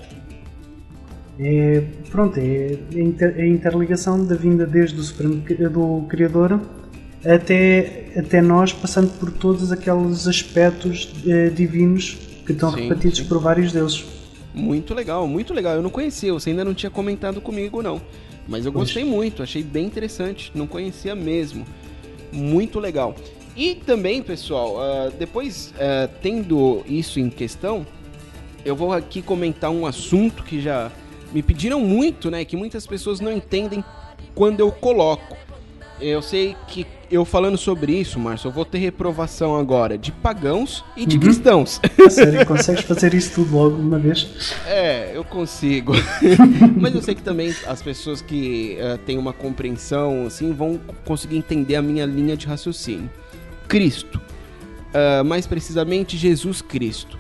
é, 1.39 1.85
pronto, 2.11 2.39
é 2.39 2.77
a 2.95 2.99
inter- 2.99 3.35
a 3.39 3.47
interligação 3.47 4.25
da 4.25 4.35
vinda 4.35 4.67
desde 4.67 4.99
o 4.99 5.03
Supremo 5.03 5.37
do 5.37 6.05
Criador 6.09 6.61
até, 7.25 8.11
até 8.17 8.41
nós, 8.41 8.73
passando 8.73 9.11
por 9.19 9.31
todos 9.31 9.71
aqueles 9.71 10.27
aspectos 10.27 11.13
eh, 11.27 11.49
divinos 11.51 12.19
que 12.49 12.53
estão 12.53 12.73
Sim, 12.73 12.89
repetidos 12.89 13.19
sim. 13.19 13.25
por 13.25 13.39
vários 13.39 13.73
deuses. 13.73 14.07
Muito 14.55 14.95
legal, 14.95 15.27
muito 15.29 15.53
legal. 15.53 15.77
Eu 15.77 15.83
não 15.83 15.91
conhecia, 15.91 16.33
você 16.33 16.49
ainda 16.49 16.65
não 16.65 16.73
tinha 16.73 16.89
comentado 16.91 17.41
comigo, 17.43 17.83
não. 17.83 18.01
Mas 18.49 18.65
eu 18.65 18.73
gostei 18.73 19.05
muito, 19.05 19.43
achei 19.43 19.63
bem 19.63 19.85
interessante, 19.85 20.51
não 20.55 20.67
conhecia 20.67 21.15
mesmo. 21.15 21.67
Muito 22.33 22.81
legal. 22.81 23.15
E 23.55 23.75
também, 23.75 24.23
pessoal, 24.23 24.81
ah, 24.81 25.13
depois 25.19 25.75
ah, 25.79 26.09
tendo 26.23 26.83
isso 26.87 27.21
em 27.21 27.29
questão, 27.29 27.87
eu 28.65 28.75
vou 28.75 28.95
aqui 28.95 29.21
comentar 29.21 29.71
um 29.71 29.85
assunto 29.85 30.43
que 30.43 30.61
já 30.61 30.91
me 31.31 31.43
pediram 31.43 31.81
muito, 31.81 32.31
né? 32.31 32.43
Que 32.47 32.57
muitas 32.57 32.87
pessoas 32.87 33.21
não 33.21 33.31
entendem 33.31 33.85
quando 34.35 34.61
eu 34.61 34.73
coloco. 34.73 35.37
Eu 36.01 36.23
sei 36.23 36.57
que 36.69 36.87
eu 37.11 37.25
falando 37.25 37.57
sobre 37.57 37.93
isso, 37.93 38.19
Márcio, 38.21 38.49
eu 38.49 38.53
vou 38.53 38.65
ter 38.65 38.79
reprovação 38.79 39.57
agora 39.59 39.97
de 39.99 40.13
pagãos 40.13 40.85
e 40.97 41.05
de 41.07 41.17
Uhum. 41.17 41.23
cristãos. 41.23 41.81
Sério, 42.11 42.45
consegues 42.47 42.85
fazer 42.85 43.15
isso 43.15 43.35
tudo 43.35 43.57
logo 43.57 43.77
uma 43.77 43.99
vez? 43.99 44.29
É, 44.67 45.11
eu 45.15 45.25
consigo. 45.25 45.93
Mas 46.79 46.95
eu 46.95 47.03
sei 47.03 47.15
que 47.15 47.23
também 47.23 47.55
as 47.67 47.83
pessoas 47.83 48.21
que 48.21 48.77
eh, 48.79 48.99
têm 49.07 49.19
uma 49.19 49.33
compreensão, 49.33 50.27
assim, 50.27 50.53
vão 50.53 50.79
conseguir 51.05 51.37
entender 51.37 51.77
a 51.77 51.83
minha 51.83 52.05
linha 52.07 52.37
de 52.37 52.47
raciocínio. 52.47 53.11
Cristo. 53.67 54.21
Ah, 54.95 55.25
mais 55.25 55.47
precisamente, 55.47 56.17
Jesus 56.17 56.63
Cristo. 56.63 57.19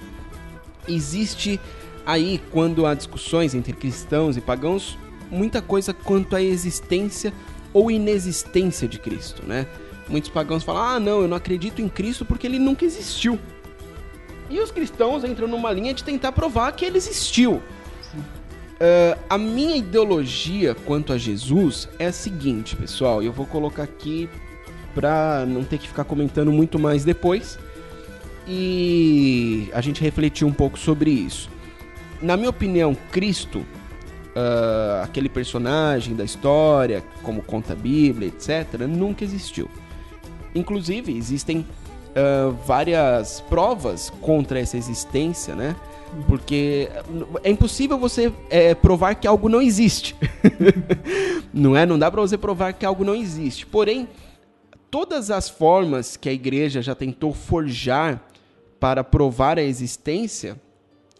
Existe 0.86 1.60
aí, 2.06 2.40
quando 2.50 2.86
há 2.86 2.94
discussões 2.94 3.54
entre 3.54 3.72
cristãos 3.72 4.36
e 4.36 4.40
pagãos, 4.40 4.96
muita 5.30 5.60
coisa 5.60 5.92
quanto 5.92 6.34
à 6.34 6.42
existência 6.42 7.32
ou 7.72 7.90
inexistência 7.90 8.88
de 8.88 8.98
Cristo, 8.98 9.42
né? 9.46 9.66
Muitos 10.08 10.30
pagãos 10.30 10.64
falam, 10.64 10.82
ah, 10.82 11.00
não, 11.00 11.20
eu 11.20 11.28
não 11.28 11.36
acredito 11.36 11.82
em 11.82 11.88
Cristo 11.88 12.24
porque 12.24 12.46
ele 12.46 12.58
nunca 12.58 12.84
existiu. 12.84 13.38
E 14.48 14.58
os 14.60 14.70
cristãos 14.70 15.24
entram 15.24 15.46
numa 15.46 15.70
linha 15.70 15.92
de 15.92 16.02
tentar 16.02 16.32
provar 16.32 16.72
que 16.72 16.84
ele 16.84 16.96
existiu. 16.96 17.62
Ah, 18.80 19.18
a 19.30 19.38
minha 19.38 19.76
ideologia 19.76 20.74
quanto 20.74 21.12
a 21.12 21.18
Jesus 21.18 21.88
é 21.98 22.06
a 22.06 22.12
seguinte, 22.12 22.76
pessoal, 22.76 23.22
eu 23.22 23.32
vou 23.32 23.46
colocar 23.46 23.82
aqui 23.82 24.28
pra 24.94 25.44
não 25.46 25.64
ter 25.64 25.78
que 25.78 25.86
ficar 25.86 26.04
comentando 26.04 26.50
muito 26.50 26.78
mais 26.78 27.04
depois 27.04 27.58
e 28.46 29.68
a 29.72 29.80
gente 29.80 30.02
refletir 30.02 30.46
um 30.46 30.52
pouco 30.52 30.78
sobre 30.78 31.10
isso. 31.10 31.50
Na 32.22 32.36
minha 32.36 32.50
opinião, 32.50 32.96
Cristo, 33.12 33.64
ah, 34.38 35.02
aquele 35.02 35.28
personagem 35.28 36.14
da 36.14 36.22
história, 36.22 37.02
como 37.24 37.42
conta 37.42 37.72
a 37.72 37.76
Bíblia, 37.76 38.28
etc., 38.28 38.86
nunca 38.88 39.24
existiu. 39.24 39.68
Inclusive, 40.54 41.16
existem 41.16 41.66
ah, 42.14 42.54
várias 42.64 43.40
provas 43.40 44.10
contra 44.20 44.60
essa 44.60 44.76
existência, 44.76 45.56
né? 45.56 45.74
Porque 46.26 46.88
é 47.42 47.50
impossível 47.50 47.98
você 47.98 48.32
eh, 48.48 48.74
provar 48.74 49.14
que 49.16 49.26
algo 49.26 49.48
não 49.48 49.60
existe. 49.60 50.16
não 51.52 51.76
é? 51.76 51.84
Não 51.84 51.98
dá 51.98 52.10
pra 52.10 52.22
você 52.22 52.38
provar 52.38 52.72
que 52.72 52.86
algo 52.86 53.04
não 53.04 53.14
existe. 53.14 53.66
Porém, 53.66 54.08
todas 54.90 55.30
as 55.30 55.50
formas 55.50 56.16
que 56.16 56.28
a 56.28 56.32
igreja 56.32 56.80
já 56.80 56.94
tentou 56.94 57.34
forjar 57.34 58.22
para 58.80 59.04
provar 59.04 59.58
a 59.58 59.62
existência. 59.62 60.58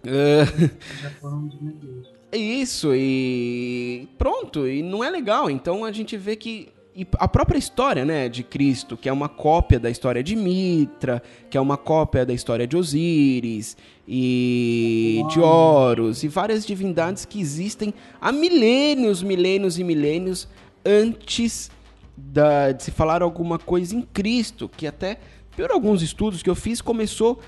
ah, 0.07 2.18
Isso, 2.33 2.91
e 2.95 4.07
pronto, 4.19 4.67
e 4.69 4.83
não 4.83 5.03
é 5.03 5.09
legal. 5.11 5.51
Então 5.51 5.85
a 5.85 5.93
gente 5.93 6.17
vê 6.17 6.37
que 6.37 6.69
e 6.95 7.07
a 7.21 7.29
própria 7.29 7.57
história, 7.59 8.05
né, 8.05 8.29
de 8.29 8.43
Cristo, 8.43 8.97
que 8.97 9.09
é 9.09 9.13
uma 9.13 9.29
cópia 9.29 9.79
da 9.79 9.89
história 9.89 10.21
de 10.21 10.35
Mitra, 10.35 11.23
que 11.49 11.57
é 11.57 11.61
uma 11.61 11.77
cópia 11.77 12.27
da 12.27 12.35
história 12.35 12.67
de 12.67 12.77
Osíris 12.77 13.77
e 14.07 15.23
de 15.31 15.39
Horus 15.39 16.25
e 16.25 16.29
várias 16.29 16.67
divindades 16.67 17.25
que 17.25 17.41
existem 17.41 17.95
há 18.21 18.33
milênios, 18.33 19.23
milênios 19.23 19.79
e 19.79 19.85
milênios 19.85 20.49
antes 20.85 21.71
da- 22.17 22.73
de 22.73 22.83
se 22.83 22.91
falar 22.91 23.23
alguma 23.23 23.61
coisa 23.61 23.95
em 23.95 24.03
Cristo, 24.03 24.69
que 24.69 24.85
até 24.85 25.21
por 25.57 25.71
alguns 25.71 26.03
estudos 26.03 26.43
que 26.43 26.51
eu 26.51 26.57
fiz 26.57 26.81
começou 26.81 27.39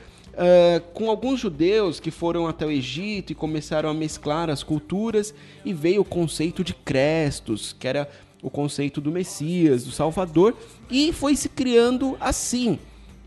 ah, 0.41 0.81
com 0.95 1.11
alguns 1.11 1.39
judeus 1.39 2.01
que 2.01 2.11
foram 2.11 2.47
até 2.49 2.65
o 2.67 2.71
Egito 2.71 3.31
e 3.31 3.35
começaram 3.35 3.91
a 3.91 3.95
mesclar 3.95 4.49
as 4.49 4.63
culturas 4.63 5.35
e 5.65 5.73
veio 5.75 6.01
o 6.01 6.05
conceito 6.05 6.65
de 6.65 6.73
Crestos, 6.75 7.77
que 7.79 7.87
era 7.87 8.09
o 8.43 8.49
conceito 8.49 9.01
do 9.03 9.13
Messias, 9.13 9.85
do 9.85 9.93
Salvador, 9.93 10.57
e 10.91 11.13
foi 11.13 11.37
se 11.37 11.49
criando 11.51 12.17
assim. 12.19 12.79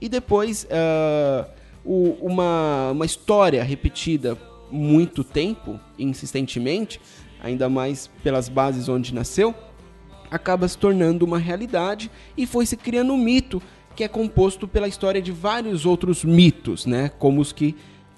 E 0.01 0.09
depois 0.09 0.65
ah, 0.71 1.47
o- 1.85 2.17
uma, 2.19 2.89
uma 2.91 3.05
história 3.05 3.63
repetida 3.63 4.35
muito 4.71 5.23
tempo, 5.23 5.79
insistentemente, 5.99 6.99
ainda 7.43 7.69
mais 7.69 8.09
pelas 8.23 8.49
bases 8.49 8.89
onde 8.89 9.13
nasceu, 9.13 9.53
acaba 10.31 10.67
se 10.67 10.75
tornando 10.77 11.23
uma 11.25 11.37
realidade 11.37 12.09
e 12.35 12.47
foi 12.47 12.65
se 12.65 12.75
criando 12.75 13.13
um 13.13 13.17
mito 13.17 13.61
que 13.95 14.03
é 14.03 14.07
composto 14.07 14.67
pela 14.67 14.87
história 14.87 15.21
de 15.21 15.31
vários 15.31 15.85
outros 15.85 16.23
mitos, 16.23 16.85
né? 16.85 17.11
Como 17.19 17.41
os 17.41 17.51
que 17.51 17.75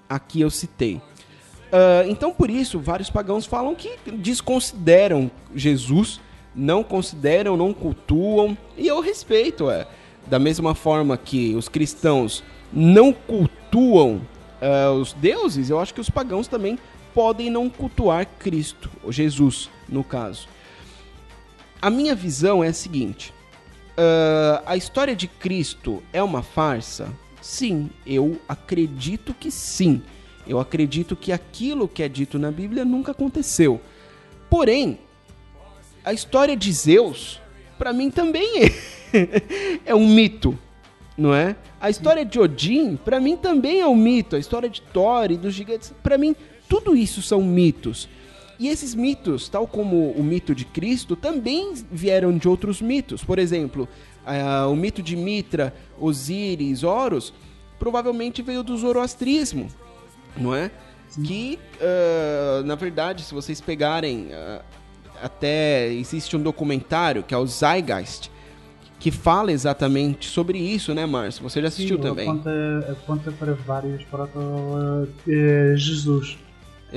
aqui 0.08 0.40
eu 0.40 0.50
citei. 0.50 1.00
Ah, 1.72 2.04
então, 2.06 2.32
por 2.32 2.50
isso, 2.50 2.78
vários 2.78 3.10
pagãos 3.10 3.46
falam 3.46 3.74
que 3.74 3.96
desconsideram 4.12 5.30
Jesus, 5.54 6.20
não 6.54 6.82
consideram, 6.82 7.56
não 7.56 7.72
cultuam, 7.72 8.56
e 8.76 8.86
eu 8.86 9.00
respeito, 9.00 9.70
é. 9.70 9.86
Da 10.26 10.38
mesma 10.38 10.74
forma 10.74 11.16
que 11.16 11.54
os 11.54 11.68
cristãos 11.68 12.42
não 12.72 13.12
cultuam 13.12 14.22
ah, 14.60 14.92
os 14.92 15.12
deuses, 15.12 15.70
eu 15.70 15.78
acho 15.78 15.94
que 15.94 16.00
os 16.00 16.10
pagãos 16.10 16.48
também 16.48 16.78
podem 17.14 17.50
não 17.50 17.68
cultuar 17.68 18.26
Cristo, 18.38 18.90
ou 19.02 19.12
Jesus, 19.12 19.70
no 19.88 20.02
caso. 20.04 20.48
A 21.80 21.90
minha 21.90 22.14
visão 22.14 22.64
é 22.64 22.68
a 22.68 22.72
seguinte: 22.72 23.32
ah, 23.96 24.62
a 24.66 24.76
história 24.76 25.16
de 25.16 25.26
Cristo 25.26 26.02
é 26.12 26.22
uma 26.22 26.42
farsa? 26.42 27.08
Sim, 27.40 27.90
eu 28.06 28.38
acredito 28.48 29.32
que 29.32 29.50
sim. 29.50 30.02
Eu 30.46 30.60
acredito 30.60 31.16
que 31.16 31.32
aquilo 31.32 31.88
que 31.88 32.02
é 32.02 32.08
dito 32.08 32.38
na 32.38 32.50
Bíblia 32.50 32.84
nunca 32.84 33.12
aconteceu. 33.12 33.80
Porém, 34.48 34.98
a 36.04 36.12
história 36.12 36.56
de 36.56 36.70
Zeus, 36.72 37.40
para 37.78 37.92
mim 37.92 38.10
também 38.10 38.62
é, 38.62 39.82
é 39.90 39.94
um 39.94 40.06
mito, 40.06 40.56
não 41.16 41.34
é? 41.34 41.56
A 41.80 41.90
história 41.90 42.24
de 42.24 42.38
Odin, 42.38 42.96
para 42.96 43.18
mim 43.18 43.36
também 43.36 43.80
é 43.80 43.86
um 43.86 43.96
mito. 43.96 44.36
A 44.36 44.38
história 44.38 44.68
de 44.68 44.80
Thor 44.82 45.30
e 45.30 45.36
dos 45.36 45.54
gigantes, 45.54 45.92
para 46.02 46.16
mim, 46.16 46.34
tudo 46.68 46.96
isso 46.96 47.22
são 47.22 47.42
mitos. 47.42 48.08
E 48.58 48.68
esses 48.68 48.94
mitos, 48.94 49.48
tal 49.48 49.66
como 49.66 50.10
o 50.12 50.22
mito 50.22 50.54
de 50.54 50.64
Cristo, 50.64 51.14
também 51.14 51.74
vieram 51.90 52.36
de 52.36 52.48
outros 52.48 52.80
mitos. 52.80 53.22
Por 53.22 53.38
exemplo, 53.38 53.86
ah, 54.24 54.66
o 54.68 54.74
mito 54.74 55.02
de 55.02 55.14
Mitra, 55.14 55.74
Osíris, 56.00 56.82
Horus, 56.82 57.32
provavelmente 57.78 58.42
veio 58.42 58.62
do 58.62 58.76
zoroastrismo, 58.76 59.68
não 60.36 60.54
é? 60.54 60.70
Que, 61.24 61.58
ah, 61.80 62.62
na 62.64 62.74
verdade, 62.74 63.22
se 63.22 63.34
vocês 63.34 63.60
pegarem, 63.60 64.30
ah, 64.32 64.62
até 65.22 65.92
existe 65.92 66.36
um 66.36 66.42
documentário 66.42 67.22
que 67.22 67.34
é 67.34 67.38
o 67.38 67.46
Zeitgeist, 67.46 68.30
que 68.98 69.10
fala 69.10 69.52
exatamente 69.52 70.26
sobre 70.26 70.58
isso, 70.58 70.94
né, 70.94 71.04
Márcio? 71.04 71.42
Você 71.42 71.60
já 71.60 71.68
assistiu 71.68 71.96
Sim, 71.96 72.02
também? 72.02 72.28
Aponta, 72.28 72.50
aponta 72.90 73.30
para 73.32 73.52
vários 73.52 74.02
proto-Jesus. 74.04 75.06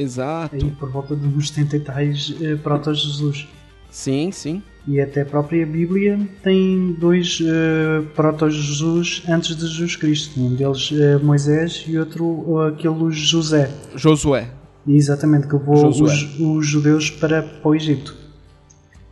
Exato. 0.02 0.56
Aí 0.56 0.72
por 0.72 0.90
volta 0.92 1.14
uns 1.14 1.50
70 1.50 1.78
e 1.78 1.80
tais 1.80 2.36
eh, 2.42 2.56
proto-Jesus. 2.56 3.48
Sim, 3.90 4.32
sim. 4.32 4.62
E 4.88 5.00
até 5.02 5.22
a 5.22 5.26
própria 5.26 5.66
Bíblia 5.66 6.20
tem 6.44 6.96
dois 7.00 7.40
eh, 7.42 8.02
proto-Jesus 8.16 9.24
antes 9.28 9.56
de 9.56 9.68
Jesus 9.68 9.96
Cristo. 9.96 10.40
Um 10.40 10.56
deles 10.56 10.90
é 10.94 11.18
Moisés 11.18 11.84
e 11.88 11.98
outro 11.98 12.46
eh, 12.62 12.70
aquele 12.70 13.12
José. 13.12 13.70
Josué. 13.96 14.50
E 14.88 14.96
exatamente, 14.96 15.48
que 15.48 15.54
levou 15.54 15.88
os, 15.88 16.00
os 16.40 16.66
judeus 16.66 17.10
para, 17.10 17.44
para 17.44 17.70
o 17.70 17.76
Egito. 17.76 18.16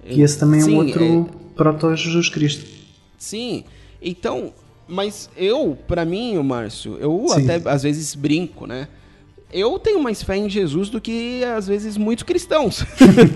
Que 0.04 0.22
esse 0.22 0.40
também 0.40 0.62
é 0.62 0.64
Sim, 0.64 0.74
um 0.76 0.78
outro 0.78 1.04
é- 1.04 1.54
proto-Jesus 1.56 2.30
Cristo. 2.30 2.66
Sim. 3.18 3.66
Então, 4.02 4.54
mas 4.88 5.30
eu, 5.36 5.78
pra 5.88 6.06
mim, 6.06 6.38
o 6.38 6.44
Márcio, 6.44 6.98
eu 7.00 7.26
Sim. 7.28 7.50
até 7.50 7.70
às 7.70 7.84
vezes 7.84 8.16
brinco, 8.16 8.66
né? 8.66 8.88
Eu 9.52 9.80
tenho 9.80 10.02
mais 10.02 10.22
fé 10.22 10.36
em 10.36 10.50
Jesus 10.50 10.90
do 10.90 11.00
que 11.00 11.44
às 11.44 11.68
vezes 11.68 11.96
muitos 11.96 12.24
cristãos. 12.24 12.84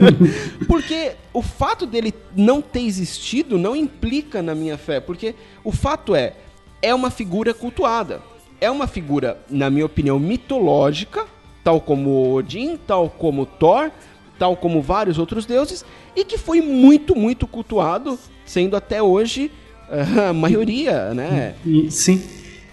porque 0.68 1.14
o 1.34 1.42
fato 1.42 1.86
dele 1.86 2.14
não 2.36 2.62
ter 2.62 2.82
existido 2.82 3.58
não 3.58 3.76
implica 3.76 4.42
na 4.42 4.54
minha 4.54 4.78
fé, 4.78 5.00
porque 5.00 5.36
o 5.64 5.72
fato 5.72 6.14
é 6.16 6.34
é 6.82 6.94
uma 6.94 7.12
figura 7.12 7.54
cultuada. 7.54 8.22
É 8.60 8.70
uma 8.70 8.88
figura, 8.88 9.40
na 9.50 9.70
minha 9.70 9.86
opinião, 9.86 10.20
mitológica, 10.20 11.26
tal 11.64 11.80
como 11.80 12.34
Odin, 12.34 12.78
tal 12.78 13.10
como 13.10 13.46
Thor, 13.46 13.92
tal 14.38 14.56
como 14.56 14.82
vários 14.82 15.18
outros 15.18 15.46
deuses, 15.46 15.86
e 16.16 16.26
que 16.26 16.38
foi 16.38 16.62
muito, 16.62 17.16
muito 17.16 17.48
cultuado, 17.48 18.20
sendo 18.46 18.76
até 18.76 19.02
hoje 19.02 19.52
ah, 19.90 20.30
a 20.30 20.34
maioria, 20.34 21.14
né? 21.14 21.56
Sim, 21.90 22.22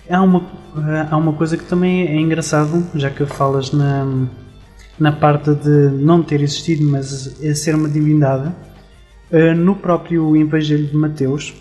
há 0.09 0.23
uma, 0.23 0.45
há 1.11 1.17
uma 1.17 1.33
coisa 1.33 1.57
que 1.57 1.65
também 1.65 2.07
é 2.07 2.17
engraçado, 2.17 2.87
já 2.95 3.11
que 3.11 3.25
falas 3.27 3.73
na, 3.73 4.27
na 4.99 5.13
parte 5.13 5.55
de 5.55 5.89
não 5.91 6.23
ter 6.23 6.41
existido, 6.41 6.85
mas 6.85 7.43
é 7.43 7.55
ser 7.55 7.75
uma 7.75 7.89
divindade, 7.89 8.53
Uh, 9.31 9.55
no 9.55 9.77
próprio 9.77 10.35
Evangelho 10.35 10.87
de 10.87 10.97
Mateus, 10.97 11.53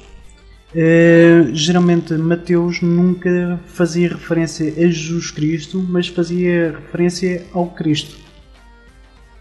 uh, 0.73 1.53
geralmente 1.53 2.13
Mateus 2.13 2.81
nunca 2.81 3.59
fazia 3.65 4.07
referência 4.07 4.69
a 4.69 4.87
Jesus 4.87 5.31
Cristo, 5.31 5.85
mas 5.85 6.07
fazia 6.07 6.71
referência 6.71 7.45
ao 7.51 7.67
Cristo 7.67 8.15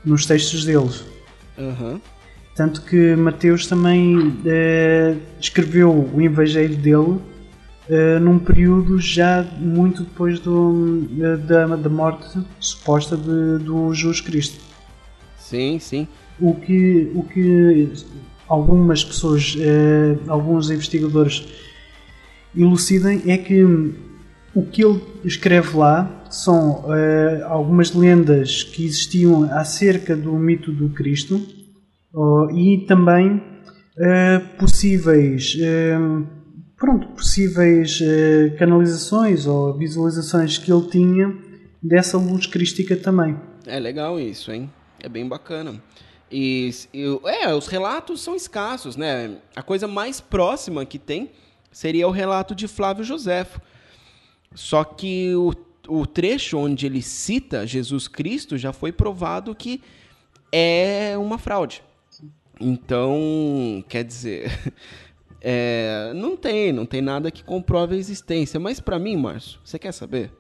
nos 0.05 0.27
textos 0.27 0.65
deles. 0.65 1.05
Aham. 1.57 2.01
Tanto 2.57 2.83
que 2.83 3.15
Mateus 3.15 3.69
também 3.69 4.17
uh, 4.17 5.17
escreveu 5.41 5.93
o 6.13 6.21
Evangelho 6.21 6.75
dele 6.75 7.21
uh, 7.89 8.21
num 8.21 8.39
período 8.39 8.99
já 8.99 9.43
muito 9.59 10.03
depois 10.05 10.39
do, 10.41 11.03
da, 11.47 11.67
da 11.77 11.89
morte 11.89 12.39
suposta 12.61 13.17
de, 13.17 13.65
do 13.65 13.93
Jesus 13.93 14.21
Cristo. 14.21 14.61
Sim, 15.39 15.79
sim. 15.79 16.09
O 16.41 16.55
que, 16.55 17.11
o 17.15 17.23
que 17.23 17.93
algumas 18.49 19.05
pessoas, 19.05 19.55
uh, 19.55 20.31
alguns 20.31 20.71
investigadores 20.71 21.47
elucidem 22.57 23.23
é 23.27 23.39
que 23.39 23.65
o 24.55 24.65
que 24.65 24.83
ele 24.85 25.03
escreve 25.25 25.77
lá 25.77 26.25
são 26.31 26.87
algumas 27.45 27.93
lendas 27.93 28.63
que 28.63 28.87
existiam 28.87 29.45
acerca 29.53 30.17
do 30.17 30.33
mito 30.33 30.73
do 30.73 30.89
Cristo 30.89 31.41
Oh, 32.19 32.49
e 32.51 32.87
também 32.87 33.43
possíveis 34.59 35.55
pronto, 36.77 37.09
possíveis 37.09 38.01
uh, 38.01 38.57
canalizações 38.59 39.47
ou 39.47 39.75
visualizações 39.75 40.59
que 40.59 40.73
ele 40.73 40.89
tinha 40.89 41.37
dessa 41.83 42.19
luz 42.19 42.47
crística 42.47 42.97
também. 42.97 43.37
É 43.67 43.79
legal 43.79 44.21
isso, 44.21 44.53
hein? 44.53 44.71
É 45.01 45.09
bem 45.09 45.27
bacana. 45.27 45.83
E, 46.31 46.71
e, 46.93 47.05
é, 47.25 47.55
os 47.55 47.67
relatos 47.67 48.21
são 48.21 48.35
escassos, 48.35 48.97
né? 48.97 49.37
A 49.55 49.63
coisa 49.63 49.87
mais 49.87 50.21
próxima 50.21 50.85
que 50.85 50.99
tem 50.99 51.31
seria 51.71 52.09
o 52.09 52.11
relato 52.11 52.55
de 52.55 52.67
Flávio 52.67 53.05
Joséfo. 53.05 53.61
Só 54.55 54.83
que 54.83 55.35
o, 55.35 55.53
o 55.89 56.07
trecho 56.07 56.59
onde 56.59 56.87
ele 56.87 57.03
cita 57.03 57.67
Jesus 57.67 58.09
Cristo 58.09 58.57
já 58.57 58.73
foi 58.73 58.91
provado 58.91 59.55
que 59.55 59.81
é 60.51 61.15
uma 61.19 61.39
fraude. 61.39 61.83
Então, 62.59 63.85
quer 63.89 64.03
dizer, 64.03 64.51
é, 65.49 66.13
não 66.13 66.37
tem, 66.37 66.73
não 66.73 66.85
tem 66.85 67.01
nada 67.01 67.31
que 67.31 67.45
comprove 67.45 67.95
a 67.95 67.99
existência. 67.99 68.59
Mas 68.59 68.81
para 68.81 68.99
mim, 68.99 69.17
Márcio, 69.17 69.61
você 69.63 69.79
quer 69.79 69.93
saber? 69.93 70.33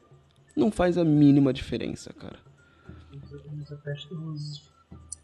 Não 0.56 0.68
faz 0.68 0.98
a 0.98 1.04
mínima 1.04 1.52
diferença, 1.52 2.12
cara. 2.12 2.38
Os, 4.10 4.68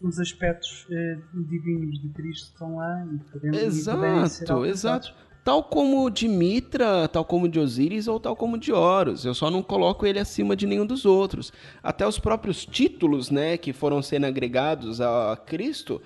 os 0.01 0.21
aspectos 0.21 0.87
eh, 0.89 1.19
divinos 1.35 2.01
de 2.01 2.09
Cristo 2.11 2.53
estão 2.53 2.77
lá 2.77 3.05
e 3.13 3.19
podemos 3.33 3.59
Exato, 3.59 4.65
exato. 4.67 5.15
Tal 5.43 5.65
como 5.65 6.09
de 6.11 6.29
Mitra, 6.29 7.09
tal 7.09 7.25
como 7.25 7.49
de 7.49 7.59
Osíris 7.59 8.07
ou 8.07 8.21
tal 8.21 8.37
como 8.37 8.57
de 8.57 8.73
Horus. 8.73 9.25
Eu 9.25 9.35
só 9.35 9.51
não 9.51 9.65
coloco 9.65 10.07
ele 10.07 10.21
acima 10.21 10.55
de 10.55 10.65
nenhum 10.65 10.87
dos 10.87 11.05
outros. 11.05 11.53
Até 11.83 12.07
os 12.07 12.21
próprios 12.21 12.65
títulos, 12.65 13.33
né, 13.33 13.57
que 13.57 13.73
foram 13.73 14.01
sendo 14.01 14.27
agregados 14.27 15.01
a 15.01 15.37
Cristo, 15.45 16.01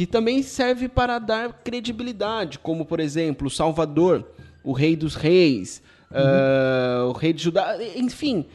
que 0.00 0.06
também 0.06 0.42
serve 0.42 0.88
para 0.88 1.18
dar 1.18 1.52
credibilidade, 1.62 2.58
como 2.58 2.86
por 2.86 3.00
exemplo, 3.00 3.48
o 3.48 3.50
Salvador, 3.50 4.26
o 4.64 4.72
Rei 4.72 4.96
dos 4.96 5.14
Reis, 5.14 5.82
uhum. 6.10 6.16
uh, 6.16 7.10
o 7.10 7.12
Rei 7.12 7.34
de 7.34 7.42
Judá, 7.42 7.76
enfim, 7.94 8.46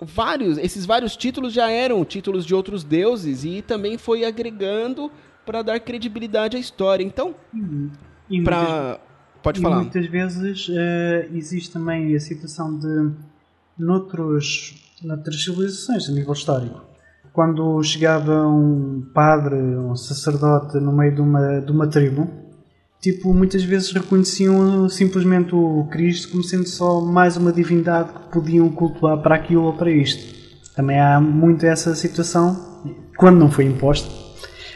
vários, 0.00 0.56
esses 0.56 0.86
vários 0.86 1.16
títulos 1.16 1.52
já 1.52 1.68
eram 1.68 2.04
títulos 2.04 2.46
de 2.46 2.54
outros 2.54 2.84
deuses 2.84 3.44
e 3.44 3.60
também 3.60 3.98
foi 3.98 4.24
agregando 4.24 5.10
para 5.44 5.62
dar 5.62 5.80
credibilidade 5.80 6.56
à 6.56 6.60
história. 6.60 7.02
Então, 7.02 7.34
uhum. 7.52 7.90
para 8.44 9.00
pode 9.42 9.58
e 9.58 9.62
falar. 9.64 9.80
Muitas 9.80 10.06
vezes 10.06 10.68
uh, 10.68 11.34
existe 11.34 11.72
também 11.72 12.14
a 12.14 12.20
situação 12.20 12.78
de 12.78 13.10
noutros, 13.76 14.76
noutras 15.02 15.42
civilizações 15.42 16.08
a 16.08 16.12
nível 16.12 16.34
histórico 16.34 16.93
quando 17.34 17.82
chegava 17.82 18.46
um 18.46 19.04
padre, 19.12 19.56
um 19.56 19.96
sacerdote 19.96 20.78
no 20.78 20.92
meio 20.92 21.16
de 21.16 21.20
uma, 21.20 21.60
de 21.60 21.72
uma 21.72 21.88
tribo, 21.88 22.30
tipo, 23.00 23.34
muitas 23.34 23.64
vezes 23.64 23.90
reconheciam 23.90 24.88
simplesmente 24.88 25.52
o 25.52 25.84
Cristo 25.90 26.30
como 26.30 26.44
sendo 26.44 26.68
só 26.68 27.00
mais 27.00 27.36
uma 27.36 27.52
divindade 27.52 28.12
que 28.12 28.30
podiam 28.30 28.70
cultuar 28.70 29.20
para 29.20 29.34
aquilo 29.34 29.64
ou 29.64 29.72
para 29.72 29.90
isto. 29.90 30.32
Também 30.76 31.00
há 31.00 31.20
muito 31.20 31.66
essa 31.66 31.92
situação, 31.96 32.84
quando 33.16 33.40
não 33.40 33.50
foi 33.50 33.64
imposta, 33.64 34.08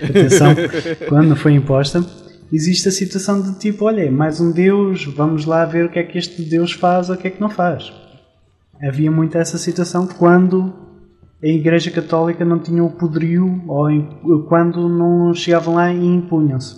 atenção, 0.02 0.48
quando 1.08 1.28
não 1.28 1.36
foi 1.36 1.52
imposta, 1.52 2.04
existe 2.52 2.88
a 2.88 2.92
situação 2.92 3.40
de 3.40 3.56
tipo, 3.60 3.84
olha, 3.84 4.02
é 4.02 4.10
mais 4.10 4.40
um 4.40 4.50
Deus, 4.50 5.04
vamos 5.04 5.44
lá 5.44 5.64
ver 5.64 5.84
o 5.84 5.90
que 5.90 6.00
é 6.00 6.02
que 6.02 6.18
este 6.18 6.42
Deus 6.42 6.72
faz 6.72 7.08
ou 7.08 7.14
o 7.14 7.18
que 7.18 7.28
é 7.28 7.30
que 7.30 7.40
não 7.40 7.50
faz. 7.50 7.92
Havia 8.82 9.12
muito 9.12 9.38
essa 9.38 9.58
situação 9.58 10.08
quando 10.08 10.87
a 11.42 11.46
Igreja 11.46 11.90
Católica 11.90 12.44
não 12.44 12.58
tinha 12.58 12.82
o 12.82 12.90
poderio 12.90 13.62
ou 13.66 14.42
quando 14.48 14.88
não 14.88 15.32
chegavam 15.32 15.74
lá 15.74 15.92
e 15.92 16.04
impunham-se. 16.04 16.76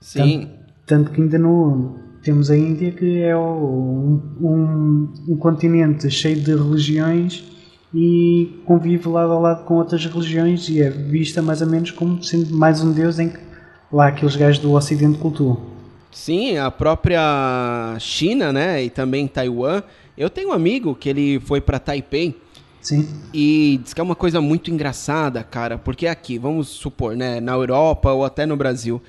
Sim. 0.00 0.48
Tanto, 0.86 1.04
tanto, 1.04 1.10
que 1.12 1.22
ainda 1.22 1.38
no, 1.38 1.96
temos 2.22 2.50
a 2.50 2.56
Índia 2.56 2.90
que 2.92 3.22
é 3.22 3.36
um, 3.36 4.20
um, 4.40 5.12
um, 5.28 5.36
continente 5.36 6.10
cheio 6.10 6.40
de 6.40 6.54
religiões 6.54 7.44
e 7.94 8.60
convive 8.66 9.08
lado 9.08 9.32
a 9.32 9.38
lado 9.38 9.64
com 9.64 9.74
outras 9.74 10.04
religiões 10.04 10.68
e 10.68 10.82
é 10.82 10.90
vista 10.90 11.40
mais 11.40 11.62
ou 11.62 11.68
menos 11.68 11.90
como 11.90 12.22
sendo 12.22 12.54
mais 12.54 12.82
um 12.82 12.92
deus 12.92 13.18
em 13.18 13.28
que 13.30 13.38
lá 13.90 14.08
aqueles 14.08 14.36
gajos 14.36 14.58
do 14.58 14.72
Ocidente 14.72 15.18
cultuam. 15.18 15.72
Sim, 16.10 16.58
a 16.58 16.70
própria 16.70 17.96
China, 17.98 18.52
né, 18.52 18.84
e 18.84 18.90
também 18.90 19.26
Taiwan. 19.26 19.82
Eu 20.16 20.28
tenho 20.28 20.50
um 20.50 20.52
amigo 20.52 20.94
que 20.94 21.08
ele 21.08 21.40
foi 21.40 21.58
para 21.58 21.78
Taipei 21.78 22.38
Sim. 22.82 23.08
E 23.32 23.80
diz 23.82 23.94
que 23.94 24.00
é 24.00 24.04
uma 24.04 24.16
coisa 24.16 24.40
muito 24.40 24.70
engraçada, 24.70 25.42
cara, 25.44 25.78
porque 25.78 26.08
aqui, 26.08 26.36
vamos 26.36 26.68
supor, 26.68 27.16
né, 27.16 27.40
na 27.40 27.52
Europa 27.52 28.12
ou 28.12 28.24
até 28.24 28.44
no 28.44 28.56
Brasil, 28.56 29.00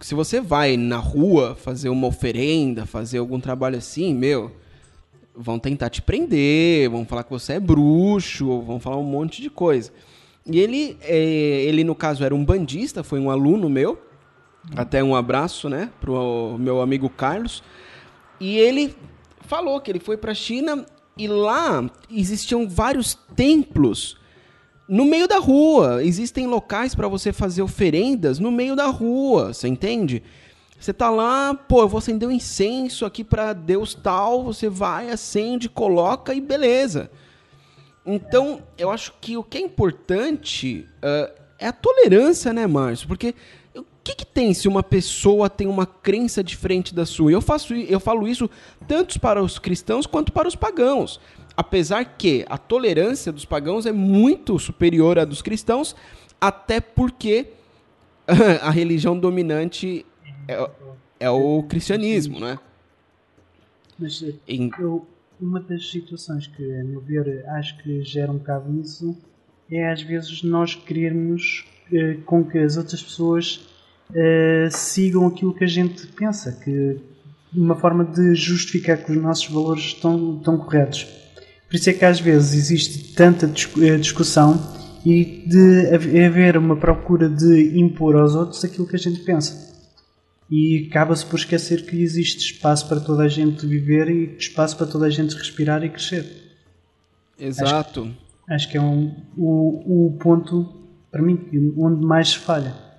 se 0.00 0.14
você 0.14 0.40
vai 0.40 0.76
na 0.76 0.98
rua 0.98 1.56
fazer 1.56 1.88
uma 1.88 2.06
oferenda, 2.06 2.86
fazer 2.86 3.18
algum 3.18 3.40
trabalho 3.40 3.76
assim, 3.76 4.14
meu, 4.14 4.52
vão 5.34 5.58
tentar 5.58 5.90
te 5.90 6.00
prender, 6.00 6.88
vão 6.88 7.04
falar 7.04 7.24
que 7.24 7.30
você 7.30 7.54
é 7.54 7.60
bruxo, 7.60 8.60
vão 8.62 8.78
falar 8.78 8.98
um 8.98 9.04
monte 9.04 9.42
de 9.42 9.50
coisa. 9.50 9.90
E 10.46 10.60
ele, 10.60 10.96
é, 11.02 11.16
ele 11.64 11.82
no 11.82 11.96
caso 11.96 12.24
era 12.24 12.34
um 12.34 12.44
bandista, 12.44 13.02
foi 13.02 13.18
um 13.18 13.30
aluno 13.30 13.68
meu, 13.68 14.00
até 14.76 15.02
um 15.02 15.16
abraço, 15.16 15.68
né, 15.68 15.90
pro 16.00 16.56
meu 16.56 16.80
amigo 16.80 17.10
Carlos. 17.10 17.64
E 18.38 18.56
ele 18.58 18.94
falou 19.40 19.80
que 19.80 19.90
ele 19.90 20.00
foi 20.00 20.16
para 20.16 20.30
a 20.30 20.34
China 20.34 20.86
e 21.16 21.28
lá 21.28 21.88
existiam 22.10 22.68
vários 22.68 23.14
templos 23.36 24.16
no 24.88 25.04
meio 25.04 25.28
da 25.28 25.38
rua. 25.38 26.04
Existem 26.04 26.46
locais 26.46 26.94
para 26.94 27.08
você 27.08 27.32
fazer 27.32 27.62
oferendas 27.62 28.38
no 28.38 28.50
meio 28.50 28.74
da 28.74 28.86
rua, 28.86 29.52
você 29.52 29.68
entende? 29.68 30.22
Você 30.78 30.92
tá 30.92 31.08
lá, 31.10 31.54
pô, 31.54 31.82
eu 31.82 31.88
vou 31.88 31.98
acender 31.98 32.28
um 32.28 32.32
incenso 32.32 33.06
aqui 33.06 33.22
para 33.22 33.52
Deus 33.52 33.94
tal, 33.94 34.42
você 34.42 34.68
vai, 34.68 35.10
acende, 35.10 35.68
coloca 35.68 36.34
e 36.34 36.40
beleza. 36.40 37.08
Então, 38.04 38.62
eu 38.76 38.90
acho 38.90 39.14
que 39.20 39.36
o 39.36 39.44
que 39.44 39.58
é 39.58 39.60
importante 39.60 40.88
uh, 40.98 41.32
é 41.56 41.68
a 41.68 41.72
tolerância, 41.72 42.52
né, 42.52 42.66
Márcio? 42.66 43.06
Porque 43.06 43.32
que, 44.04 44.16
que, 44.16 44.26
tem 44.26 44.52
se 44.52 44.66
uma 44.66 44.82
pessoa 44.82 45.48
tem 45.48 45.66
uma 45.66 45.86
crença 45.86 46.42
diferente 46.42 46.94
da 46.94 47.06
sua? 47.06 47.30
Eu 47.30 47.40
faço, 47.40 47.74
eu 47.74 48.00
falo 48.00 48.26
isso 48.26 48.50
tanto 48.88 49.20
para 49.20 49.42
os 49.42 49.58
cristãos 49.58 50.06
quanto 50.06 50.32
para 50.32 50.48
os 50.48 50.56
pagãos. 50.56 51.20
Apesar 51.56 52.04
que 52.04 52.44
a 52.48 52.56
tolerância 52.56 53.30
dos 53.30 53.44
pagãos 53.44 53.86
é 53.86 53.92
muito 53.92 54.58
superior 54.58 55.18
à 55.18 55.24
dos 55.24 55.42
cristãos, 55.42 55.94
até 56.40 56.80
porque 56.80 57.48
a 58.60 58.70
religião 58.70 59.18
dominante 59.18 60.04
é, 60.48 60.70
é 61.20 61.30
o 61.30 61.62
cristianismo, 61.64 62.40
né? 62.40 62.58
Mas 63.98 64.24
eu, 64.48 65.06
uma 65.40 65.60
das 65.60 65.90
situações 65.90 66.46
que, 66.46 66.64
a 66.74 66.82
meu 66.84 67.00
ver, 67.00 67.46
acho 67.50 67.78
que 67.78 68.02
gera 68.02 68.32
um 68.32 68.38
bocado 68.38 68.80
isso 68.80 69.16
é 69.70 69.90
às 69.90 70.02
vezes 70.02 70.42
nós 70.42 70.74
querermos 70.74 71.64
eh, 71.92 72.18
com 72.26 72.44
que 72.44 72.58
as 72.58 72.76
outras 72.76 73.02
pessoas 73.02 73.66
uh, 74.12 74.70
sigam 74.70 75.26
aquilo 75.26 75.54
que 75.54 75.64
a 75.64 75.68
gente 75.68 76.06
pensa, 76.08 76.52
que 76.52 77.00
uma 77.54 77.74
forma 77.76 78.04
de 78.04 78.34
justificar 78.34 78.98
que 78.98 79.12
os 79.12 79.18
nossos 79.18 79.46
valores 79.48 79.84
estão, 79.84 80.38
estão 80.38 80.56
corretos. 80.56 81.06
Por 81.68 81.76
isso 81.76 81.90
é 81.90 81.92
que 81.92 82.04
às 82.04 82.20
vezes 82.20 82.54
existe 82.54 83.14
tanta 83.14 83.46
eh, 83.46 83.96
discussão 83.96 84.60
e 85.04 85.44
de 85.46 85.94
haver 86.24 86.56
uma 86.56 86.76
procura 86.76 87.28
de 87.28 87.78
impor 87.78 88.16
aos 88.16 88.34
outros 88.34 88.64
aquilo 88.64 88.86
que 88.86 88.96
a 88.96 88.98
gente 88.98 89.20
pensa. 89.20 89.72
E 90.50 90.86
acaba-se 90.90 91.24
por 91.24 91.38
esquecer 91.38 91.86
que 91.86 91.96
existe 92.02 92.52
espaço 92.52 92.86
para 92.88 93.00
toda 93.00 93.22
a 93.22 93.28
gente 93.28 93.66
viver 93.66 94.08
e 94.10 94.36
espaço 94.36 94.76
para 94.76 94.86
toda 94.86 95.06
a 95.06 95.10
gente 95.10 95.34
respirar 95.34 95.82
e 95.82 95.88
crescer. 95.88 96.26
Exato. 97.38 98.02
Acho, 98.02 98.54
acho 98.54 98.70
que 98.70 98.76
é 98.76 98.80
um, 98.80 99.14
o, 99.36 100.08
o 100.08 100.18
ponto, 100.18 100.88
para 101.10 101.22
mim, 101.22 101.40
onde 101.76 102.04
mais 102.04 102.30
se 102.30 102.38
falha. 102.38 102.91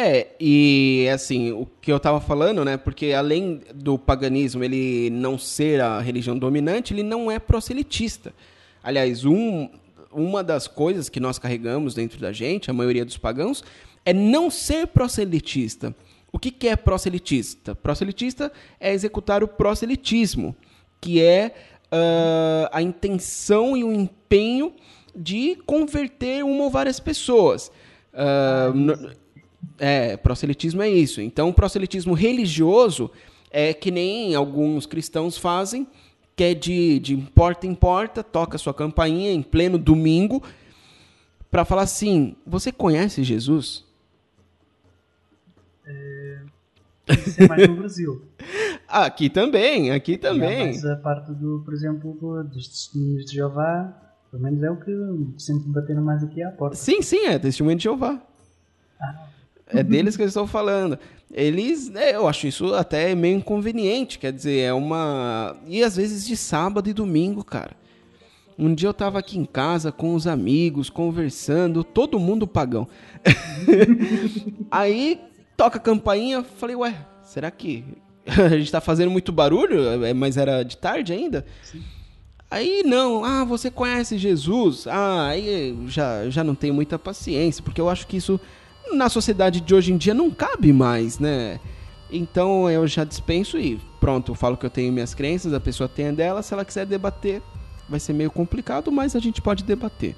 É, 0.00 0.28
e 0.38 1.08
assim, 1.12 1.50
o 1.50 1.66
que 1.80 1.90
eu 1.90 1.98
tava 1.98 2.20
falando, 2.20 2.64
né? 2.64 2.76
Porque 2.76 3.12
além 3.12 3.60
do 3.74 3.98
paganismo 3.98 4.62
ele 4.62 5.10
não 5.10 5.36
ser 5.36 5.80
a 5.80 5.98
religião 5.98 6.38
dominante, 6.38 6.94
ele 6.94 7.02
não 7.02 7.28
é 7.28 7.40
proselitista. 7.40 8.32
Aliás, 8.80 9.24
um, 9.24 9.68
uma 10.12 10.44
das 10.44 10.68
coisas 10.68 11.08
que 11.08 11.18
nós 11.18 11.36
carregamos 11.36 11.94
dentro 11.94 12.20
da 12.20 12.32
gente, 12.32 12.70
a 12.70 12.72
maioria 12.72 13.04
dos 13.04 13.18
pagãos, 13.18 13.64
é 14.04 14.12
não 14.12 14.50
ser 14.50 14.86
proselitista. 14.86 15.92
O 16.30 16.38
que, 16.38 16.52
que 16.52 16.68
é 16.68 16.76
proselitista? 16.76 17.74
Proselitista 17.74 18.52
é 18.78 18.92
executar 18.92 19.42
o 19.42 19.48
proselitismo, 19.48 20.54
que 21.00 21.20
é 21.20 21.52
uh, 21.86 22.68
a 22.70 22.80
intenção 22.80 23.76
e 23.76 23.82
o 23.82 23.90
empenho 23.90 24.72
de 25.12 25.56
converter 25.66 26.44
uma 26.44 26.62
ou 26.62 26.70
várias 26.70 27.00
pessoas. 27.00 27.72
Uh, 28.14 29.18
é, 29.78 30.16
proselitismo 30.16 30.82
é 30.82 30.88
isso. 30.88 31.20
Então, 31.20 31.52
proselitismo 31.52 32.14
religioso 32.14 33.10
é 33.50 33.72
que 33.72 33.90
nem 33.90 34.34
alguns 34.34 34.86
cristãos 34.86 35.36
fazem, 35.36 35.86
que 36.36 36.44
é 36.44 36.54
de, 36.54 36.98
de 37.00 37.16
porta 37.16 37.66
em 37.66 37.74
porta, 37.74 38.22
toca 38.22 38.58
sua 38.58 38.74
campainha 38.74 39.32
em 39.32 39.42
pleno 39.42 39.78
domingo, 39.78 40.42
para 41.50 41.64
falar 41.64 41.82
assim: 41.82 42.36
Você 42.46 42.70
conhece 42.70 43.24
Jesus? 43.24 43.84
É, 45.86 46.42
isso 47.26 47.42
é 47.42 47.48
mais 47.48 47.68
no 47.68 47.76
Brasil. 47.76 48.22
aqui 48.86 49.30
também, 49.30 49.90
aqui 49.90 50.18
também. 50.18 50.68
mas 50.68 50.84
a 50.84 50.96
parte 50.96 51.32
do, 51.32 51.62
por 51.64 51.72
exemplo, 51.72 52.44
dos 52.44 52.68
testemunhos 52.68 53.24
de 53.24 53.34
Jeová, 53.34 53.92
pelo 54.30 54.42
menos 54.42 54.62
é 54.62 54.70
o 54.70 54.76
que 54.76 54.92
sempre 55.38 55.68
bateram 55.70 56.02
mais 56.02 56.22
aqui 56.22 56.42
à 56.42 56.50
porta. 56.50 56.76
Sim, 56.76 57.00
sim, 57.02 57.26
é 57.26 57.38
testemunho 57.38 57.76
de 57.76 57.84
Jeová. 57.84 58.20
Ah. 59.00 59.28
É 59.68 59.82
deles 59.82 60.16
que 60.16 60.22
eu 60.22 60.26
estou 60.26 60.46
falando. 60.46 60.98
Eles, 61.32 61.94
é, 61.94 62.16
eu 62.16 62.26
acho 62.26 62.46
isso 62.46 62.74
até 62.74 63.14
meio 63.14 63.36
inconveniente, 63.36 64.18
quer 64.18 64.32
dizer, 64.32 64.60
é 64.60 64.72
uma. 64.72 65.56
E 65.66 65.82
às 65.82 65.96
vezes 65.96 66.26
de 66.26 66.36
sábado 66.36 66.88
e 66.88 66.94
domingo, 66.94 67.44
cara. 67.44 67.76
Um 68.58 68.74
dia 68.74 68.88
eu 68.88 68.94
tava 68.94 69.20
aqui 69.20 69.38
em 69.38 69.44
casa 69.44 69.92
com 69.92 70.14
os 70.14 70.26
amigos, 70.26 70.90
conversando, 70.90 71.84
todo 71.84 72.18
mundo 72.18 72.46
pagão. 72.46 72.88
Aí 74.68 75.20
toca 75.56 75.78
a 75.78 75.80
campainha, 75.80 76.42
falei, 76.42 76.74
ué, 76.74 77.06
será 77.22 77.50
que 77.52 77.84
a 78.26 78.58
gente 78.58 78.72
tá 78.72 78.80
fazendo 78.80 79.10
muito 79.10 79.30
barulho? 79.30 80.04
É, 80.04 80.12
mas 80.12 80.36
era 80.36 80.64
de 80.64 80.76
tarde 80.76 81.12
ainda? 81.12 81.46
Sim. 81.62 81.82
Aí 82.50 82.82
não, 82.84 83.24
ah, 83.24 83.44
você 83.44 83.70
conhece 83.70 84.16
Jesus? 84.16 84.86
Ah, 84.86 85.26
aí 85.26 85.78
já, 85.86 86.30
já 86.30 86.42
não 86.42 86.54
tenho 86.54 86.72
muita 86.72 86.98
paciência, 86.98 87.62
porque 87.62 87.80
eu 87.80 87.90
acho 87.90 88.06
que 88.06 88.16
isso 88.16 88.40
na 88.94 89.08
sociedade 89.08 89.60
de 89.60 89.74
hoje 89.74 89.92
em 89.92 89.96
dia 89.96 90.14
não 90.14 90.30
cabe 90.30 90.72
mais, 90.72 91.18
né? 91.18 91.60
Então 92.10 92.70
eu 92.70 92.86
já 92.86 93.04
dispenso 93.04 93.58
e 93.58 93.78
pronto, 94.00 94.32
eu 94.32 94.34
falo 94.34 94.56
que 94.56 94.64
eu 94.64 94.70
tenho 94.70 94.92
minhas 94.92 95.14
crenças, 95.14 95.52
a 95.52 95.60
pessoa 95.60 95.88
tem 95.88 96.08
a 96.08 96.12
dela, 96.12 96.42
se 96.42 96.54
ela 96.54 96.64
quiser 96.64 96.86
debater, 96.86 97.42
vai 97.88 98.00
ser 98.00 98.12
meio 98.12 98.30
complicado, 98.30 98.90
mas 98.90 99.14
a 99.14 99.20
gente 99.20 99.42
pode 99.42 99.64
debater. 99.64 100.16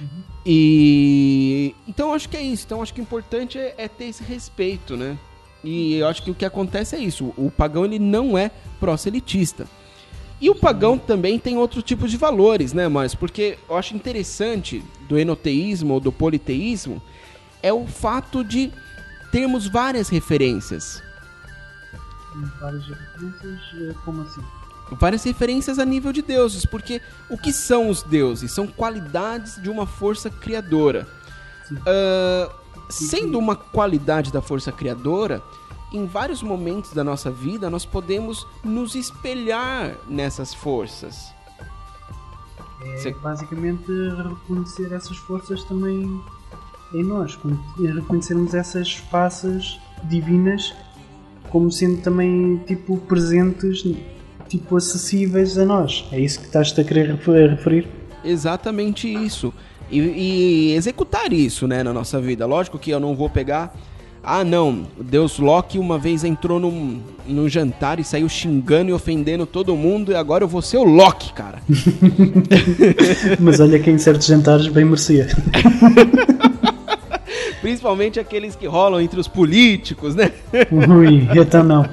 Uhum. 0.00 0.22
E 0.44 1.74
então 1.86 2.12
acho 2.12 2.28
que 2.28 2.36
é 2.36 2.42
isso. 2.42 2.64
Então 2.66 2.82
acho 2.82 2.94
que 2.94 3.00
o 3.00 3.02
importante 3.02 3.58
é, 3.58 3.74
é, 3.76 3.88
ter 3.88 4.06
esse 4.06 4.22
respeito, 4.22 4.96
né? 4.96 5.16
E 5.62 5.96
eu 5.96 6.06
acho 6.06 6.22
que 6.22 6.30
o 6.30 6.34
que 6.34 6.44
acontece 6.44 6.96
é 6.96 6.98
isso. 6.98 7.32
O 7.36 7.50
pagão 7.50 7.84
ele 7.84 7.98
não 7.98 8.38
é 8.38 8.50
proselitista. 8.78 9.66
E 10.40 10.48
o 10.48 10.54
pagão 10.54 10.96
também 10.96 11.38
tem 11.38 11.56
outro 11.56 11.82
tipo 11.82 12.06
de 12.06 12.16
valores, 12.16 12.72
né, 12.72 12.86
mas 12.86 13.12
porque 13.12 13.58
eu 13.68 13.76
acho 13.76 13.96
interessante 13.96 14.84
do 15.08 15.18
enoteísmo 15.18 15.94
ou 15.94 16.00
do 16.00 16.12
politeísmo 16.12 17.02
é 17.62 17.72
o 17.72 17.86
fato 17.86 18.44
de 18.44 18.72
termos 19.30 19.66
várias 19.66 20.08
referências. 20.08 21.02
Várias 22.60 22.86
referências? 22.86 23.96
Como 24.04 24.22
assim? 24.22 24.42
Várias 24.92 25.24
referências 25.24 25.78
a 25.78 25.84
nível 25.84 26.12
de 26.12 26.22
deuses, 26.22 26.64
porque 26.64 27.02
o 27.28 27.36
que 27.36 27.52
são 27.52 27.90
os 27.90 28.02
deuses? 28.02 28.52
São 28.52 28.66
qualidades 28.66 29.60
de 29.60 29.68
uma 29.68 29.86
força 29.86 30.30
criadora. 30.30 31.06
Uh, 31.70 32.50
sendo 32.88 33.38
uma 33.38 33.54
qualidade 33.54 34.32
da 34.32 34.40
força 34.40 34.72
criadora, 34.72 35.42
em 35.92 36.06
vários 36.06 36.42
momentos 36.42 36.92
da 36.92 37.04
nossa 37.04 37.30
vida 37.30 37.68
nós 37.68 37.84
podemos 37.84 38.46
nos 38.64 38.94
espelhar 38.94 39.96
nessas 40.08 40.54
forças. 40.54 41.34
É, 42.80 42.96
Você... 42.96 43.12
Basicamente, 43.14 43.90
reconhecer 44.16 44.92
essas 44.92 45.16
forças 45.18 45.64
também 45.64 46.22
em 46.94 47.04
nós, 47.04 47.38
reconhecermos 47.78 48.54
essas 48.54 48.94
faces 48.94 49.78
divinas 50.04 50.74
como 51.50 51.70
sendo 51.70 52.00
também 52.02 52.60
tipo 52.66 52.96
presentes, 52.98 53.84
tipo 54.48 54.76
acessíveis 54.76 55.58
a 55.58 55.64
nós. 55.64 56.06
É 56.12 56.20
isso 56.20 56.40
que 56.40 56.46
estás 56.46 56.76
a 56.78 56.84
querer 56.84 57.14
referir? 57.14 57.88
Exatamente 58.24 59.12
isso. 59.12 59.52
E, 59.90 59.98
e, 59.98 60.72
executar 60.74 61.32
isso, 61.32 61.66
né, 61.66 61.82
na 61.82 61.92
nossa 61.92 62.20
vida. 62.20 62.44
Lógico 62.44 62.78
que 62.78 62.90
eu 62.90 63.00
não 63.00 63.16
vou 63.16 63.30
pegar. 63.30 63.74
Ah, 64.22 64.44
não, 64.44 64.86
Deus 65.00 65.38
Loki 65.38 65.78
uma 65.78 65.96
vez 65.96 66.22
entrou 66.22 66.60
num, 66.60 67.00
num 67.26 67.48
jantar 67.48 67.98
e 67.98 68.04
saiu 68.04 68.28
xingando 68.28 68.90
e 68.90 68.92
ofendendo 68.92 69.46
todo 69.46 69.74
mundo, 69.74 70.12
e 70.12 70.14
agora 70.14 70.44
eu 70.44 70.48
vou 70.48 70.60
ser 70.60 70.76
o 70.76 70.84
Loki, 70.84 71.32
cara. 71.32 71.62
Mas 73.40 73.58
olha 73.60 73.78
que 73.78 73.90
em 73.90 73.96
certos 73.96 74.26
jantares 74.26 74.68
bem 74.68 74.84
merecia. 74.84 75.28
Principalmente 77.68 78.18
aqueles 78.18 78.56
que 78.56 78.66
rolam 78.66 78.98
entre 78.98 79.20
os 79.20 79.28
políticos, 79.28 80.14
né? 80.14 80.32
Ui, 80.72 81.28
então 81.38 81.62
não. 81.62 81.84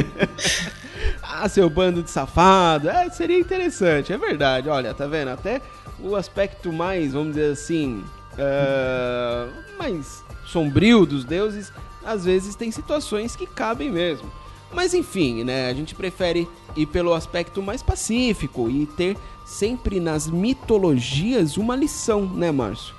ah, 1.22 1.46
seu 1.46 1.68
bando 1.68 2.02
de 2.02 2.10
safado. 2.10 2.88
É, 2.88 3.10
seria 3.10 3.38
interessante, 3.38 4.14
é 4.14 4.16
verdade. 4.16 4.70
Olha, 4.70 4.94
tá 4.94 5.06
vendo? 5.06 5.28
Até 5.28 5.60
o 6.00 6.16
aspecto 6.16 6.72
mais, 6.72 7.12
vamos 7.12 7.34
dizer 7.34 7.52
assim, 7.52 8.02
uh, 8.32 9.52
mais 9.76 10.24
sombrio 10.46 11.04
dos 11.04 11.26
deuses, 11.26 11.70
às 12.02 12.24
vezes 12.24 12.56
tem 12.56 12.70
situações 12.70 13.36
que 13.36 13.46
cabem 13.46 13.90
mesmo. 13.90 14.32
Mas 14.72 14.94
enfim, 14.94 15.44
né? 15.44 15.68
A 15.68 15.74
gente 15.74 15.94
prefere 15.94 16.48
ir 16.74 16.86
pelo 16.86 17.12
aspecto 17.12 17.60
mais 17.60 17.82
pacífico 17.82 18.70
e 18.70 18.86
ter 18.86 19.18
sempre 19.44 20.00
nas 20.00 20.30
mitologias 20.30 21.58
uma 21.58 21.76
lição, 21.76 22.24
né, 22.24 22.50
Márcio? 22.50 22.94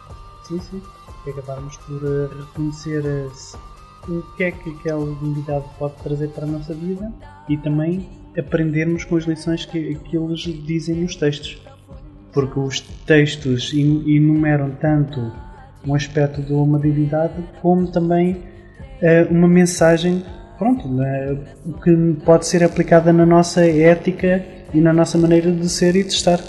Sim, 0.47 0.59
sim 0.59 0.79
que 1.23 1.29
acabarmos 1.29 1.77
por 1.77 2.01
eh, 2.03 2.29
reconhecer 2.37 3.03
o 4.07 4.21
que 4.35 4.43
é 4.43 4.51
que 4.51 4.69
aquela 4.69 5.05
divindade 5.05 5.65
pode 5.79 5.95
trazer 6.03 6.29
para 6.29 6.43
a 6.43 6.47
nossa 6.47 6.73
vida 6.73 7.11
e 7.47 7.57
também 7.57 8.07
aprendermos 8.37 9.03
com 9.05 9.15
as 9.15 9.23
lições 9.23 9.65
que, 9.65 9.95
que 9.95 10.17
eles 10.17 10.39
dizem 10.41 10.95
nos 10.95 11.15
textos. 11.15 11.61
Porque 12.31 12.59
os 12.59 12.81
textos 13.05 13.71
enumeram 13.73 14.71
tanto 14.71 15.31
um 15.85 15.93
aspecto 15.93 16.41
de 16.41 16.53
uma 16.53 16.79
divindade 16.79 17.43
como 17.61 17.87
também 17.91 18.33
uh, 18.33 19.31
uma 19.31 19.47
mensagem 19.47 20.23
pronto, 20.57 20.87
né, 20.87 21.37
que 21.83 22.21
pode 22.25 22.47
ser 22.47 22.63
aplicada 22.63 23.11
na 23.11 23.25
nossa 23.25 23.65
ética 23.65 24.43
e 24.73 24.79
na 24.79 24.93
nossa 24.93 25.17
maneira 25.17 25.51
de 25.51 25.69
ser 25.69 25.95
e 25.95 26.03
de 26.03 26.13
estar. 26.13 26.39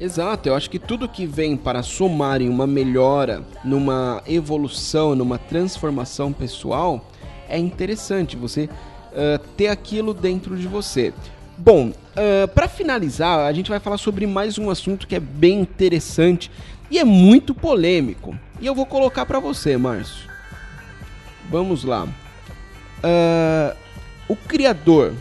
Exato, 0.00 0.48
eu 0.48 0.54
acho 0.56 0.68
que 0.68 0.78
tudo 0.78 1.08
que 1.08 1.24
vem 1.24 1.56
para 1.56 1.82
somar 1.82 2.42
em 2.42 2.48
uma 2.48 2.66
melhora, 2.66 3.44
numa 3.64 4.22
evolução, 4.26 5.14
numa 5.14 5.38
transformação 5.38 6.32
pessoal, 6.32 7.08
é 7.48 7.56
interessante 7.56 8.36
você 8.36 8.64
uh, 8.64 9.38
ter 9.56 9.68
aquilo 9.68 10.12
dentro 10.12 10.56
de 10.56 10.66
você. 10.66 11.14
Bom, 11.56 11.90
uh, 11.90 12.48
para 12.48 12.66
finalizar, 12.66 13.46
a 13.46 13.52
gente 13.52 13.70
vai 13.70 13.78
falar 13.78 13.96
sobre 13.96 14.26
mais 14.26 14.58
um 14.58 14.68
assunto 14.68 15.06
que 15.06 15.14
é 15.14 15.20
bem 15.20 15.60
interessante 15.60 16.50
e 16.90 16.98
é 16.98 17.04
muito 17.04 17.54
polêmico. 17.54 18.36
E 18.60 18.66
eu 18.66 18.74
vou 18.74 18.86
colocar 18.86 19.24
para 19.24 19.38
você, 19.38 19.76
Márcio. 19.76 20.28
Vamos 21.48 21.84
lá. 21.84 22.04
Uh, 22.04 23.76
o 24.28 24.34
criador 24.34 25.14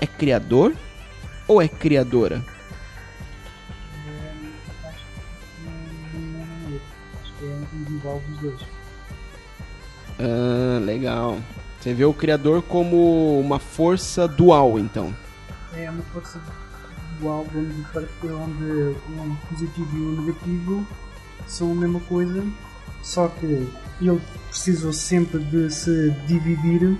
é 0.00 0.06
criador 0.06 0.74
ou 1.46 1.62
é 1.62 1.68
criadora? 1.68 2.55
Os 8.30 8.38
dois. 8.38 8.60
Ah, 10.18 10.78
legal. 10.84 11.38
Você 11.80 11.94
vê 11.94 12.04
o 12.04 12.12
criador 12.12 12.62
como 12.62 13.38
uma 13.38 13.58
força 13.58 14.26
dual, 14.26 14.78
então. 14.78 15.14
É 15.74 15.90
uma 15.90 16.02
força 16.04 16.40
dual 17.20 17.46
onde 17.54 17.86
parece 17.92 18.12
onde 18.24 18.64
o 18.64 19.38
positivo 19.48 19.96
e 19.96 20.00
o 20.00 20.22
negativo 20.22 20.86
são 21.46 21.72
a 21.72 21.74
mesma 21.74 22.00
coisa, 22.00 22.44
só 23.02 23.28
que 23.28 23.46
ele 24.00 24.20
precisou 24.48 24.92
sempre 24.92 25.38
de 25.38 25.70
se 25.70 26.10
dividir 26.26 26.96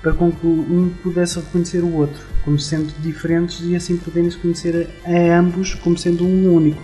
para 0.00 0.14
que 0.14 0.24
um 0.24 0.94
pudesse 1.02 1.38
reconhecer 1.38 1.82
o 1.84 1.92
outro 1.92 2.24
como 2.44 2.58
sendo 2.58 2.92
diferentes 3.00 3.60
e 3.62 3.76
assim 3.76 3.96
poderem 3.98 4.30
se 4.30 4.38
conhecer 4.38 4.88
a 5.04 5.38
ambos 5.38 5.74
como 5.74 5.98
sendo 5.98 6.24
um 6.24 6.54
único. 6.54 6.82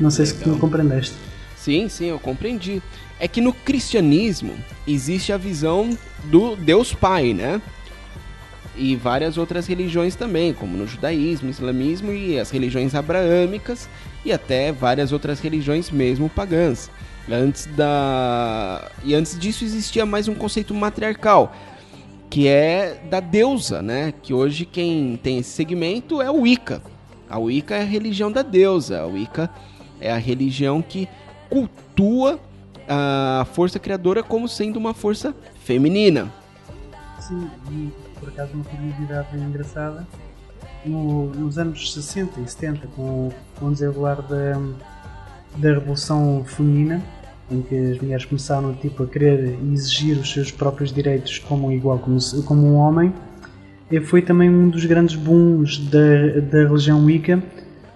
Não 0.00 0.10
sei 0.10 0.24
Legal. 0.24 0.38
se 0.38 0.44
tu 0.44 0.50
me 0.50 0.58
compreendeste. 0.58 1.27
Sim, 1.68 1.86
sim, 1.86 2.06
eu 2.06 2.18
compreendi. 2.18 2.82
É 3.20 3.28
que 3.28 3.42
no 3.42 3.52
cristianismo 3.52 4.54
existe 4.86 5.34
a 5.34 5.36
visão 5.36 5.98
do 6.24 6.56
Deus 6.56 6.94
Pai, 6.94 7.34
né? 7.34 7.60
E 8.74 8.96
várias 8.96 9.36
outras 9.36 9.66
religiões 9.66 10.14
também, 10.14 10.54
como 10.54 10.78
no 10.78 10.86
judaísmo, 10.86 11.50
islamismo 11.50 12.10
e 12.10 12.38
as 12.38 12.48
religiões 12.48 12.94
abraâmicas 12.94 13.86
e 14.24 14.32
até 14.32 14.72
várias 14.72 15.12
outras 15.12 15.40
religiões 15.40 15.90
mesmo 15.90 16.30
pagãs. 16.30 16.90
Antes 17.30 17.66
da 17.66 18.90
e 19.04 19.14
antes 19.14 19.38
disso 19.38 19.62
existia 19.62 20.06
mais 20.06 20.26
um 20.26 20.34
conceito 20.34 20.72
matriarcal, 20.72 21.54
que 22.30 22.48
é 22.48 22.98
da 23.10 23.20
deusa, 23.20 23.82
né? 23.82 24.14
Que 24.22 24.32
hoje 24.32 24.64
quem 24.64 25.20
tem 25.22 25.36
esse 25.36 25.50
segmento 25.50 26.22
é 26.22 26.30
o 26.30 26.40
Wicca. 26.40 26.80
A 27.28 27.38
Wicca 27.38 27.74
é 27.74 27.82
a 27.82 27.84
religião 27.84 28.32
da 28.32 28.40
deusa. 28.40 29.02
A 29.02 29.06
Wicca 29.06 29.50
é 30.00 30.10
a 30.10 30.16
religião 30.16 30.80
que 30.80 31.06
cultua 31.48 32.38
a 32.88 33.44
força 33.52 33.78
criadora 33.78 34.22
como 34.22 34.48
sendo 34.48 34.78
uma 34.78 34.94
força 34.94 35.34
feminina. 35.62 36.32
Sim, 37.20 37.50
e 37.70 37.90
por 38.18 38.30
acaso 38.30 38.52
uma 38.54 38.64
curiosidade 38.64 39.28
bem 39.32 39.42
engraçada. 39.42 40.06
No, 40.86 41.26
nos 41.26 41.58
anos 41.58 41.92
60 41.92 42.40
e 42.40 42.48
70, 42.48 42.86
com, 42.96 43.30
com 43.58 43.66
o 43.66 43.72
desenrolar 43.72 44.22
da, 44.22 44.58
da 45.56 45.74
Revolução 45.74 46.44
Feminina, 46.46 47.02
em 47.50 47.60
que 47.60 47.74
as 47.74 48.00
mulheres 48.00 48.24
começaram 48.24 48.72
tipo, 48.74 49.02
a 49.02 49.06
querer 49.06 49.58
exigir 49.72 50.16
os 50.16 50.32
seus 50.32 50.50
próprios 50.50 50.92
direitos 50.92 51.38
como 51.40 51.72
igual 51.72 51.98
como, 51.98 52.18
como 52.44 52.66
um 52.66 52.76
homem, 52.76 53.12
foi 54.04 54.22
também 54.22 54.48
um 54.48 54.68
dos 54.68 54.84
grandes 54.84 55.16
booms 55.16 55.78
da, 55.78 56.40
da 56.42 56.68
religião 56.68 57.04
Wicca, 57.04 57.42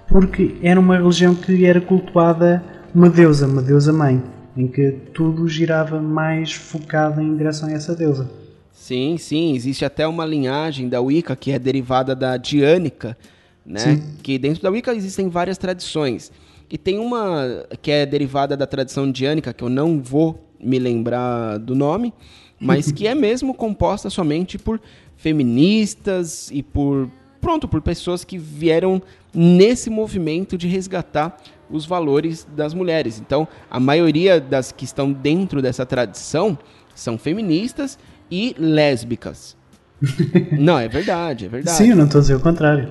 porque 0.08 0.56
era 0.62 0.78
uma 0.78 0.96
religião 0.96 1.34
que 1.34 1.64
era 1.64 1.80
cultuada 1.80 2.62
uma 2.94 3.08
deusa, 3.08 3.46
uma 3.46 3.62
deusa 3.62 3.92
mãe, 3.92 4.22
em 4.56 4.66
que 4.66 4.92
tudo 5.14 5.48
girava 5.48 6.00
mais 6.00 6.52
focado 6.52 7.20
em 7.20 7.36
direção 7.36 7.68
a 7.68 7.72
essa 7.72 7.94
deusa. 7.94 8.30
Sim, 8.72 9.16
sim, 9.16 9.54
existe 9.54 9.84
até 9.84 10.06
uma 10.06 10.26
linhagem 10.26 10.88
da 10.88 11.00
Wicca 11.00 11.36
que 11.36 11.52
é 11.52 11.58
derivada 11.58 12.14
da 12.14 12.36
Diânica, 12.36 13.16
né? 13.64 13.78
Sim. 13.78 14.02
Que 14.22 14.38
dentro 14.38 14.62
da 14.62 14.70
Wicca 14.70 14.94
existem 14.94 15.28
várias 15.28 15.56
tradições. 15.56 16.32
E 16.68 16.78
tem 16.78 16.98
uma 16.98 17.64
que 17.80 17.90
é 17.90 18.06
derivada 18.06 18.56
da 18.56 18.66
tradição 18.66 19.10
diânica, 19.10 19.52
que 19.52 19.62
eu 19.62 19.68
não 19.68 20.00
vou 20.00 20.42
me 20.58 20.78
lembrar 20.78 21.58
do 21.58 21.74
nome, 21.74 22.12
mas 22.58 22.90
que 22.92 23.06
é 23.06 23.14
mesmo 23.14 23.54
composta 23.54 24.08
somente 24.08 24.58
por 24.58 24.80
feministas 25.16 26.50
e 26.50 26.62
por 26.62 27.10
pronto, 27.40 27.68
por 27.68 27.82
pessoas 27.82 28.24
que 28.24 28.38
vieram 28.38 29.02
nesse 29.34 29.90
movimento 29.90 30.56
de 30.56 30.68
resgatar 30.68 31.36
os 31.72 31.86
valores 31.86 32.46
das 32.54 32.74
mulheres. 32.74 33.18
Então, 33.18 33.48
a 33.70 33.80
maioria 33.80 34.40
das 34.40 34.70
que 34.70 34.84
estão 34.84 35.12
dentro 35.12 35.60
dessa 35.60 35.86
tradição 35.86 36.58
são 36.94 37.18
feministas 37.18 37.98
e 38.30 38.54
lésbicas. 38.58 39.56
não, 40.58 40.78
é 40.78 40.88
verdade, 40.88 41.46
é 41.46 41.48
verdade. 41.48 41.76
Sim, 41.76 41.90
eu 41.90 41.96
não 41.96 42.06
estou 42.06 42.20
dizendo 42.20 42.40
o 42.40 42.42
contrário. 42.42 42.88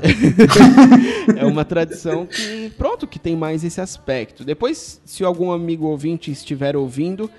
é 1.35 1.45
uma 1.45 1.65
tradição 1.65 2.25
que, 2.27 2.71
pronto, 2.77 3.05
que 3.05 3.19
tem 3.19 3.35
mais 3.35 3.63
esse 3.63 3.81
aspecto. 3.81 4.43
Depois, 4.43 5.01
se 5.05 5.23
algum 5.23 5.51
amigo 5.51 5.87
ouvinte 5.87 6.31
estiver 6.31 6.75
ouvindo, 6.75 7.29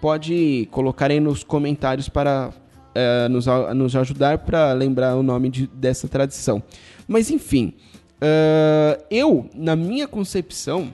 pode 0.00 0.68
colocar 0.70 1.10
aí 1.10 1.20
nos 1.20 1.44
comentários 1.44 2.08
para 2.08 2.50
uh, 2.50 3.28
nos, 3.28 3.46
nos 3.74 3.94
ajudar 3.96 4.38
para 4.38 4.72
lembrar 4.72 5.16
o 5.16 5.22
nome 5.22 5.48
de, 5.48 5.66
dessa 5.68 6.08
tradição. 6.08 6.62
Mas, 7.06 7.30
enfim, 7.30 7.74
Uh, 8.20 9.02
eu, 9.10 9.48
na 9.54 9.74
minha 9.74 10.06
concepção, 10.06 10.92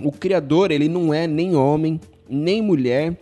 o 0.00 0.12
criador 0.12 0.70
ele 0.70 0.88
não 0.88 1.12
é 1.12 1.26
nem 1.26 1.56
homem, 1.56 2.00
nem 2.28 2.62
mulher 2.62 3.16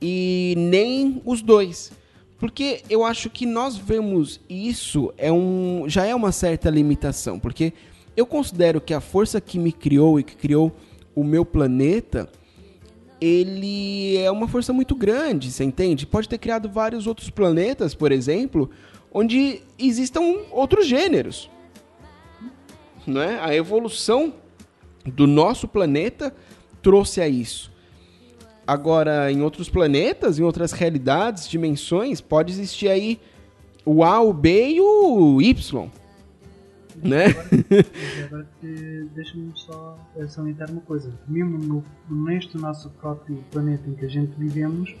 e 0.00 0.54
nem 0.56 1.20
os 1.24 1.42
dois. 1.42 1.92
Porque 2.38 2.82
eu 2.88 3.04
acho 3.04 3.28
que 3.28 3.44
nós 3.46 3.76
vemos 3.76 4.40
isso 4.48 5.12
é 5.16 5.30
um, 5.30 5.84
já 5.86 6.06
é 6.06 6.14
uma 6.14 6.32
certa 6.32 6.70
limitação. 6.70 7.38
Porque 7.38 7.74
eu 8.16 8.26
considero 8.26 8.80
que 8.80 8.94
a 8.94 9.00
força 9.00 9.40
que 9.40 9.58
me 9.58 9.70
criou 9.70 10.18
e 10.18 10.24
que 10.24 10.34
criou 10.34 10.72
o 11.14 11.22
meu 11.22 11.44
planeta, 11.44 12.28
ele 13.20 14.16
é 14.16 14.30
uma 14.30 14.48
força 14.48 14.72
muito 14.72 14.96
grande, 14.96 15.52
você 15.52 15.62
entende? 15.62 16.06
Pode 16.06 16.28
ter 16.28 16.38
criado 16.38 16.70
vários 16.70 17.06
outros 17.06 17.28
planetas, 17.28 17.94
por 17.94 18.10
exemplo, 18.10 18.70
onde 19.12 19.60
existam 19.78 20.38
outros 20.50 20.86
gêneros 20.86 21.50
né? 23.06 23.38
A 23.40 23.54
evolução 23.54 24.34
do 25.04 25.26
nosso 25.26 25.66
planeta 25.66 26.34
trouxe 26.80 27.20
a 27.20 27.28
isso. 27.28 27.72
Agora, 28.66 29.30
em 29.30 29.42
outros 29.42 29.68
planetas, 29.68 30.38
em 30.38 30.42
outras 30.42 30.72
realidades, 30.72 31.48
dimensões, 31.48 32.20
pode 32.20 32.52
existir 32.52 32.88
aí 32.88 33.20
o 33.84 34.04
A, 34.04 34.20
o 34.20 34.32
B 34.32 34.74
e 34.74 34.80
o 34.80 35.42
Y. 35.42 35.90
Né? 37.02 37.26
Agora, 38.26 38.48
deixa-me 39.14 39.52
só 39.56 39.98
salientar 40.28 40.70
uma 40.70 40.80
coisa. 40.82 41.12
Mesmo 41.26 41.58
no, 41.58 41.84
neste 42.08 42.56
nosso 42.56 42.88
próprio 42.90 43.42
planeta 43.50 43.88
em 43.88 43.94
que 43.94 44.04
a 44.04 44.08
gente 44.08 44.32
vivemos, 44.38 44.94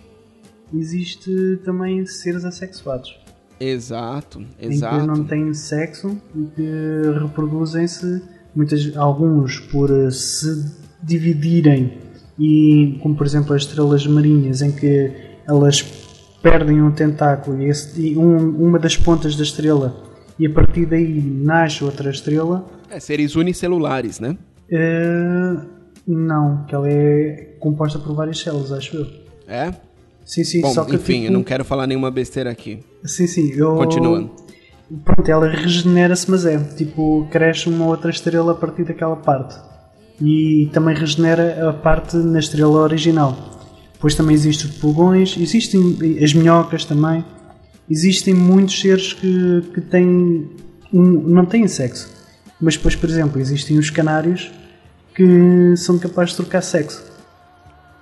existe 0.74 1.58
também 1.64 2.04
seres 2.04 2.44
assexuados. 2.44 3.21
Exato, 3.64 4.44
exato. 4.60 4.96
Em 4.96 5.00
que 5.00 5.06
não 5.06 5.24
têm 5.24 5.54
sexo 5.54 6.20
e 6.34 6.44
que 6.56 7.20
reproduzem-se, 7.20 8.20
muitas, 8.56 8.96
alguns 8.96 9.60
por 9.60 9.88
eh, 9.90 10.10
se 10.10 10.68
dividirem 11.00 11.98
e 12.38 12.98
como 13.00 13.14
por 13.14 13.24
exemplo 13.24 13.54
as 13.54 13.62
estrelas 13.62 14.04
marinhas 14.06 14.62
em 14.62 14.72
que 14.72 15.12
elas 15.46 15.80
perdem 16.42 16.82
um 16.82 16.90
tentáculo 16.90 17.62
e, 17.62 17.68
esse, 17.68 18.00
e 18.00 18.16
um, 18.16 18.66
uma 18.66 18.80
das 18.80 18.96
pontas 18.96 19.36
da 19.36 19.44
estrela 19.44 19.94
e 20.38 20.46
a 20.46 20.50
partir 20.50 20.86
daí 20.86 21.20
nasce 21.20 21.84
outra 21.84 22.10
estrela. 22.10 22.66
É, 22.90 22.98
seres 22.98 23.36
unicelulares, 23.36 24.18
né? 24.18 24.36
Uh, 24.72 25.64
não, 26.06 26.64
que 26.64 26.74
ela 26.74 26.88
é 26.90 27.54
composta 27.60 27.98
por 27.98 28.12
várias 28.14 28.40
células, 28.40 28.72
acho 28.72 28.96
eu. 28.96 29.06
É? 29.46 29.72
Sim, 30.24 30.44
sim, 30.44 30.60
Bom, 30.60 30.72
só 30.72 30.84
que 30.84 30.96
enfim, 30.96 31.24
eu 31.24 31.32
não 31.32 31.42
quero 31.42 31.64
falar 31.64 31.86
nenhuma 31.86 32.10
besteira 32.10 32.50
aqui. 32.50 32.80
Sim, 33.04 33.26
sim, 33.26 33.52
eu. 33.52 33.74
Continuando. 33.74 34.30
Pronto, 35.04 35.30
ela 35.30 35.48
regenera-se, 35.48 36.30
mas 36.30 36.44
é 36.44 36.58
tipo, 36.58 37.26
cresce 37.30 37.68
uma 37.68 37.86
outra 37.86 38.10
estrela 38.10 38.52
a 38.52 38.54
partir 38.54 38.84
daquela 38.84 39.16
parte. 39.16 39.58
E 40.20 40.68
também 40.72 40.94
regenera 40.94 41.70
a 41.70 41.72
parte 41.72 42.16
na 42.16 42.38
estrela 42.38 42.80
original. 42.80 43.36
Depois 43.94 44.14
também 44.14 44.34
existem 44.34 44.68
os 44.68 44.76
pulgões, 44.76 45.36
existem 45.38 45.98
as 46.22 46.34
minhocas 46.34 46.84
também. 46.84 47.24
Existem 47.88 48.34
muitos 48.34 48.80
seres 48.80 49.12
que, 49.12 49.62
que 49.72 49.80
têm. 49.80 50.50
Um, 50.92 51.02
não 51.02 51.46
têm 51.46 51.66
sexo. 51.66 52.10
Mas 52.60 52.76
depois, 52.76 52.94
por 52.94 53.08
exemplo, 53.08 53.40
existem 53.40 53.78
os 53.78 53.90
canários 53.90 54.50
que 55.14 55.74
são 55.76 55.98
capazes 55.98 56.30
de 56.30 56.36
trocar 56.36 56.62
sexo. 56.62 57.02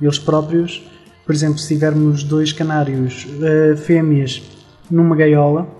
Eles 0.00 0.18
próprios 0.18 0.82
por 1.30 1.34
exemplo, 1.36 1.58
se 1.60 1.68
tivermos 1.68 2.24
dois 2.24 2.52
canários 2.52 3.24
uh, 3.24 3.76
fêmeas 3.76 4.42
numa 4.90 5.14
gaiola, 5.14 5.72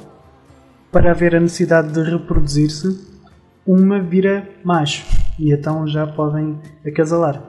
para 0.92 1.10
haver 1.10 1.34
a 1.34 1.40
necessidade 1.40 1.92
de 1.92 2.08
reproduzir-se, 2.08 3.04
uma 3.66 4.00
vira 4.00 4.48
macho 4.62 5.04
e 5.40 5.52
então 5.52 5.88
já 5.88 6.06
podem 6.06 6.56
acasalar. 6.86 7.42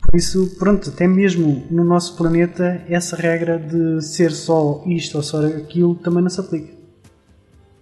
Por 0.00 0.16
isso, 0.16 0.56
pronto, 0.58 0.90
até 0.90 1.06
mesmo 1.06 1.64
no 1.70 1.84
nosso 1.84 2.16
planeta, 2.16 2.84
essa 2.88 3.14
regra 3.14 3.56
de 3.56 4.02
ser 4.02 4.32
só 4.32 4.82
isto 4.84 5.18
ou 5.18 5.22
só 5.22 5.46
aquilo 5.46 5.94
também 5.94 6.24
não 6.24 6.28
se 6.28 6.40
aplica. 6.40 6.74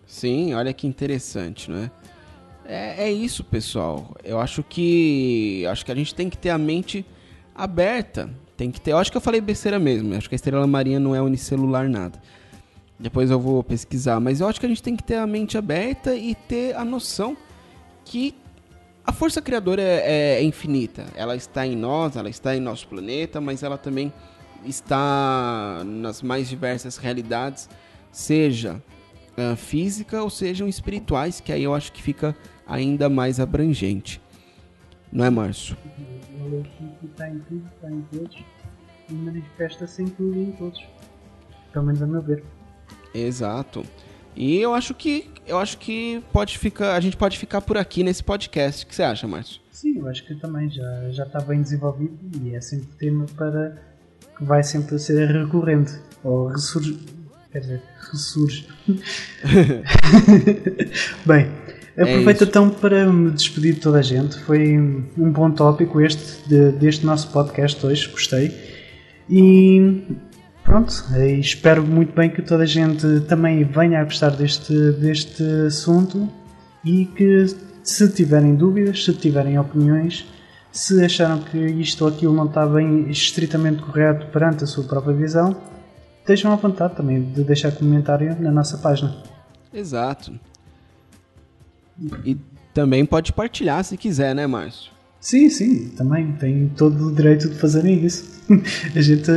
Sim, 0.06 0.52
olha 0.52 0.74
que 0.74 0.86
interessante, 0.86 1.70
não 1.70 1.78
é? 1.78 1.90
É, 2.66 3.04
é 3.04 3.10
isso, 3.10 3.42
pessoal. 3.42 4.14
Eu 4.22 4.38
acho 4.38 4.62
que 4.62 5.64
acho 5.66 5.82
que 5.82 5.92
a 5.92 5.94
gente 5.94 6.14
tem 6.14 6.28
que 6.28 6.36
ter 6.36 6.50
a 6.50 6.58
mente 6.58 7.06
aberta 7.54 8.28
tem 8.60 8.70
que 8.70 8.78
ter. 8.78 8.92
Eu 8.92 8.98
acho 8.98 9.10
que 9.10 9.16
eu 9.16 9.22
falei 9.22 9.40
besteira 9.40 9.78
mesmo. 9.78 10.12
Eu 10.12 10.18
acho 10.18 10.28
que 10.28 10.34
a 10.34 10.36
estrela 10.36 10.66
marinha 10.66 11.00
não 11.00 11.14
é 11.14 11.22
unicelular 11.22 11.88
nada. 11.88 12.20
Depois 12.98 13.30
eu 13.30 13.40
vou 13.40 13.64
pesquisar. 13.64 14.20
Mas 14.20 14.42
eu 14.42 14.46
acho 14.46 14.60
que 14.60 14.66
a 14.66 14.68
gente 14.68 14.82
tem 14.82 14.94
que 14.94 15.02
ter 15.02 15.16
a 15.16 15.26
mente 15.26 15.56
aberta 15.56 16.14
e 16.14 16.34
ter 16.34 16.76
a 16.76 16.84
noção 16.84 17.34
que 18.04 18.34
a 19.02 19.12
força 19.12 19.40
criadora 19.40 19.80
é, 19.80 20.40
é, 20.40 20.42
infinita. 20.42 21.06
Ela 21.14 21.36
está 21.36 21.66
em 21.66 21.74
nós, 21.74 22.16
ela 22.16 22.28
está 22.28 22.54
em 22.54 22.60
nosso 22.60 22.86
planeta, 22.86 23.40
mas 23.40 23.62
ela 23.62 23.78
também 23.78 24.12
está 24.62 25.82
nas 25.86 26.20
mais 26.20 26.46
diversas 26.46 26.98
realidades, 26.98 27.66
seja 28.12 28.82
uh, 29.38 29.56
física 29.56 30.22
ou 30.22 30.28
sejam 30.28 30.68
espirituais, 30.68 31.40
que 31.40 31.50
aí 31.50 31.62
eu 31.62 31.74
acho 31.74 31.90
que 31.92 32.02
fica 32.02 32.36
ainda 32.66 33.08
mais 33.08 33.40
abrangente. 33.40 34.20
Não 35.10 35.24
é, 35.24 35.30
Márcio? 35.30 35.78
Ele 36.44 36.66
está 37.04 37.28
em 37.28 37.38
tudo, 37.40 37.66
está 37.74 37.90
em 37.90 38.02
todos 38.12 38.44
e 39.08 39.12
manifesta-se 39.12 40.02
em 40.02 40.08
tudo 40.08 40.36
e 40.36 40.44
em 40.44 40.52
todos. 40.52 40.82
Pelo 41.72 41.86
menos 41.86 42.02
a 42.02 42.06
meu 42.06 42.22
ver. 42.22 42.42
Exato. 43.14 43.84
E 44.34 44.58
eu 44.58 44.74
acho 44.74 44.94
que 44.94 45.30
eu 45.46 45.58
acho 45.58 45.78
que 45.78 46.22
pode 46.32 46.56
ficar, 46.56 46.94
a 46.94 47.00
gente 47.00 47.16
pode 47.16 47.38
ficar 47.38 47.60
por 47.60 47.76
aqui 47.76 48.02
nesse 48.02 48.22
podcast. 48.22 48.84
O 48.84 48.88
que 48.88 48.94
você 48.94 49.02
acha, 49.02 49.26
Márcio? 49.26 49.60
Sim, 49.70 49.98
eu 49.98 50.08
acho 50.08 50.26
que 50.26 50.34
também 50.36 50.70
já, 50.70 51.10
já 51.10 51.24
está 51.24 51.40
bem 51.40 51.60
desenvolvido 51.60 52.16
e 52.42 52.54
é 52.54 52.60
sempre 52.60 52.88
tema 52.98 53.26
para 53.36 53.76
que 54.36 54.44
vai 54.44 54.62
sempre 54.62 54.98
ser 54.98 55.28
recorrente 55.28 55.92
ou 56.22 56.46
ressurge. 56.46 56.98
Quer 57.50 57.60
dizer, 57.60 57.82
ressurge. 58.12 58.68
bem, 61.26 61.50
aproveito 61.96 62.36
isso. 62.42 62.44
então 62.44 62.70
para 62.70 63.06
me 63.12 63.30
despedir 63.30 63.74
de 63.74 63.80
toda 63.80 63.98
a 63.98 64.02
gente. 64.02 64.38
Foi 64.40 64.78
um 64.78 65.30
bom 65.32 65.50
tópico 65.50 66.00
este 66.00 66.48
de- 66.48 66.72
deste 66.72 67.04
nosso 67.04 67.28
podcast 67.28 67.84
hoje, 67.84 68.08
gostei. 68.08 68.52
E 69.28 70.02
pronto, 70.64 70.92
espero 71.40 71.82
muito 71.82 72.14
bem 72.14 72.30
que 72.30 72.42
toda 72.42 72.62
a 72.64 72.66
gente 72.66 73.20
também 73.28 73.64
venha 73.64 74.00
a 74.00 74.04
gostar 74.04 74.30
deste, 74.30 74.74
deste 74.92 75.42
assunto 75.66 76.28
e 76.84 77.04
que 77.06 77.46
se 77.82 78.08
tiverem 78.08 78.54
dúvidas, 78.54 79.04
se 79.04 79.12
tiverem 79.14 79.58
opiniões, 79.58 80.26
se 80.72 81.04
acharam 81.04 81.40
que 81.40 81.58
isto 81.58 82.02
ou 82.04 82.10
aquilo 82.10 82.34
não 82.34 82.46
está 82.46 82.66
bem 82.66 83.08
estritamente 83.10 83.82
correto 83.82 84.26
perante 84.26 84.64
a 84.64 84.66
sua 84.66 84.84
própria 84.84 85.14
visão, 85.14 85.56
estejam 86.20 86.52
à 86.52 86.56
vontade 86.56 86.94
também 86.94 87.22
de 87.22 87.42
deixar 87.42 87.72
comentário 87.72 88.36
na 88.40 88.50
nossa 88.50 88.78
página. 88.78 89.16
Exato. 89.72 90.32
E 92.24 92.36
também 92.72 93.04
pode 93.04 93.32
partilhar 93.32 93.82
se 93.84 93.96
quiser, 93.96 94.34
né, 94.34 94.46
Márcio? 94.46 94.90
Sim, 95.20 95.50
sim, 95.50 95.88
também 95.96 96.32
tem 96.32 96.70
todo 96.76 97.08
o 97.08 97.14
direito 97.14 97.48
de 97.50 97.54
fazerem 97.56 98.04
isso. 98.04 98.40
a 98.96 99.00
gente. 99.00 99.30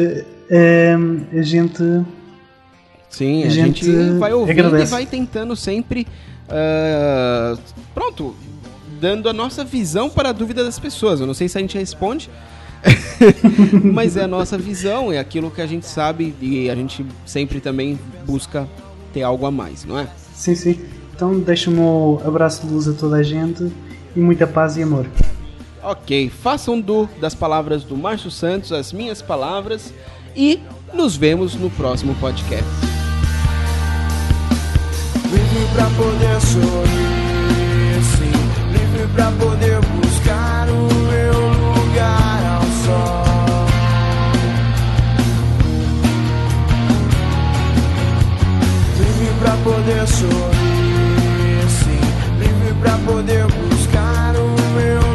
eh, 0.49 0.95
a 1.33 1.41
gente. 1.41 1.83
Sim, 3.09 3.43
A 3.43 3.47
a, 3.47 3.49
gente, 3.49 3.85
gente 3.85 4.17
vai 4.17 4.33
ouvindo 4.33 4.59
agradece. 4.67 4.91
e 4.91 4.95
vai 4.95 5.05
tentando 5.05 5.55
sempre. 5.55 6.07
ah, 6.49 7.57
pronto, 7.93 8.33
dando 8.99 9.27
a 9.29 9.33
nossa 9.33 9.63
visão 9.65 10.09
para 10.09 10.29
a 10.29 10.31
dúvida 10.31 10.63
das 10.63 10.79
pessoas. 10.79 11.19
Eu 11.19 11.27
não 11.27 11.33
sei 11.33 11.47
se 11.49 11.57
a 11.57 11.61
gente 11.61 11.77
responde, 11.77 12.29
mas 13.83 14.17
é 14.17 14.23
a 14.23 14.27
nossa 14.27 14.57
visão, 14.57 15.11
é 15.11 15.19
aquilo 15.19 15.51
que 15.51 15.61
a 15.61 15.67
gente 15.67 15.85
sabe 15.85 16.33
e 16.41 16.69
a 16.69 16.75
gente 16.75 17.05
sempre 17.25 17.59
também 17.59 17.99
busca 18.25 18.67
ter 19.13 19.21
algo 19.21 19.45
a 19.45 19.51
mais, 19.51 19.85
não 19.85 19.99
é? 19.99 20.07
Sim, 20.33 20.55
sim. 20.55 20.79
Então 21.15 21.39
deixa 21.39 21.69
o 21.69 21.73
meu 21.73 22.21
abraço 22.25 22.65
de 22.65 22.73
luz 22.73 22.87
a 22.87 22.93
toda 22.93 23.17
a 23.17 23.23
gente 23.23 23.71
e 24.15 24.19
muita 24.19 24.47
paz 24.47 24.77
e 24.77 24.83
amor. 24.83 25.05
Ok, 25.81 26.29
façam 26.29 26.79
do 26.79 27.07
das 27.19 27.35
palavras 27.35 27.83
do 27.83 27.95
Márcio 27.97 28.31
Santos 28.31 28.71
as 28.71 28.93
minhas 28.93 29.21
palavras 29.21 29.93
e 30.35 30.59
nos 30.93 31.15
vemos 31.15 31.55
no 31.55 31.69
próximo 31.69 32.15
podcast. 32.15 32.63
Livre 35.25 35.67
pra 35.73 35.85
poder 35.85 36.41
sorrir, 36.41 38.03
sim. 38.03 38.31
Livre 38.71 39.07
pra 39.13 39.31
poder 39.31 39.79
buscar 39.95 40.69
o 40.69 40.87
meu 41.09 41.33
lugar 41.73 42.45
ao 42.55 42.63
sol. 42.85 43.23
Livre 48.99 49.33
pra 49.39 49.57
poder 49.63 50.07
sorrir, 50.07 50.62
pra 52.83 52.97
poder 53.05 53.45
buscar 53.47 54.35
o 54.35 54.75
meu 54.75 55.12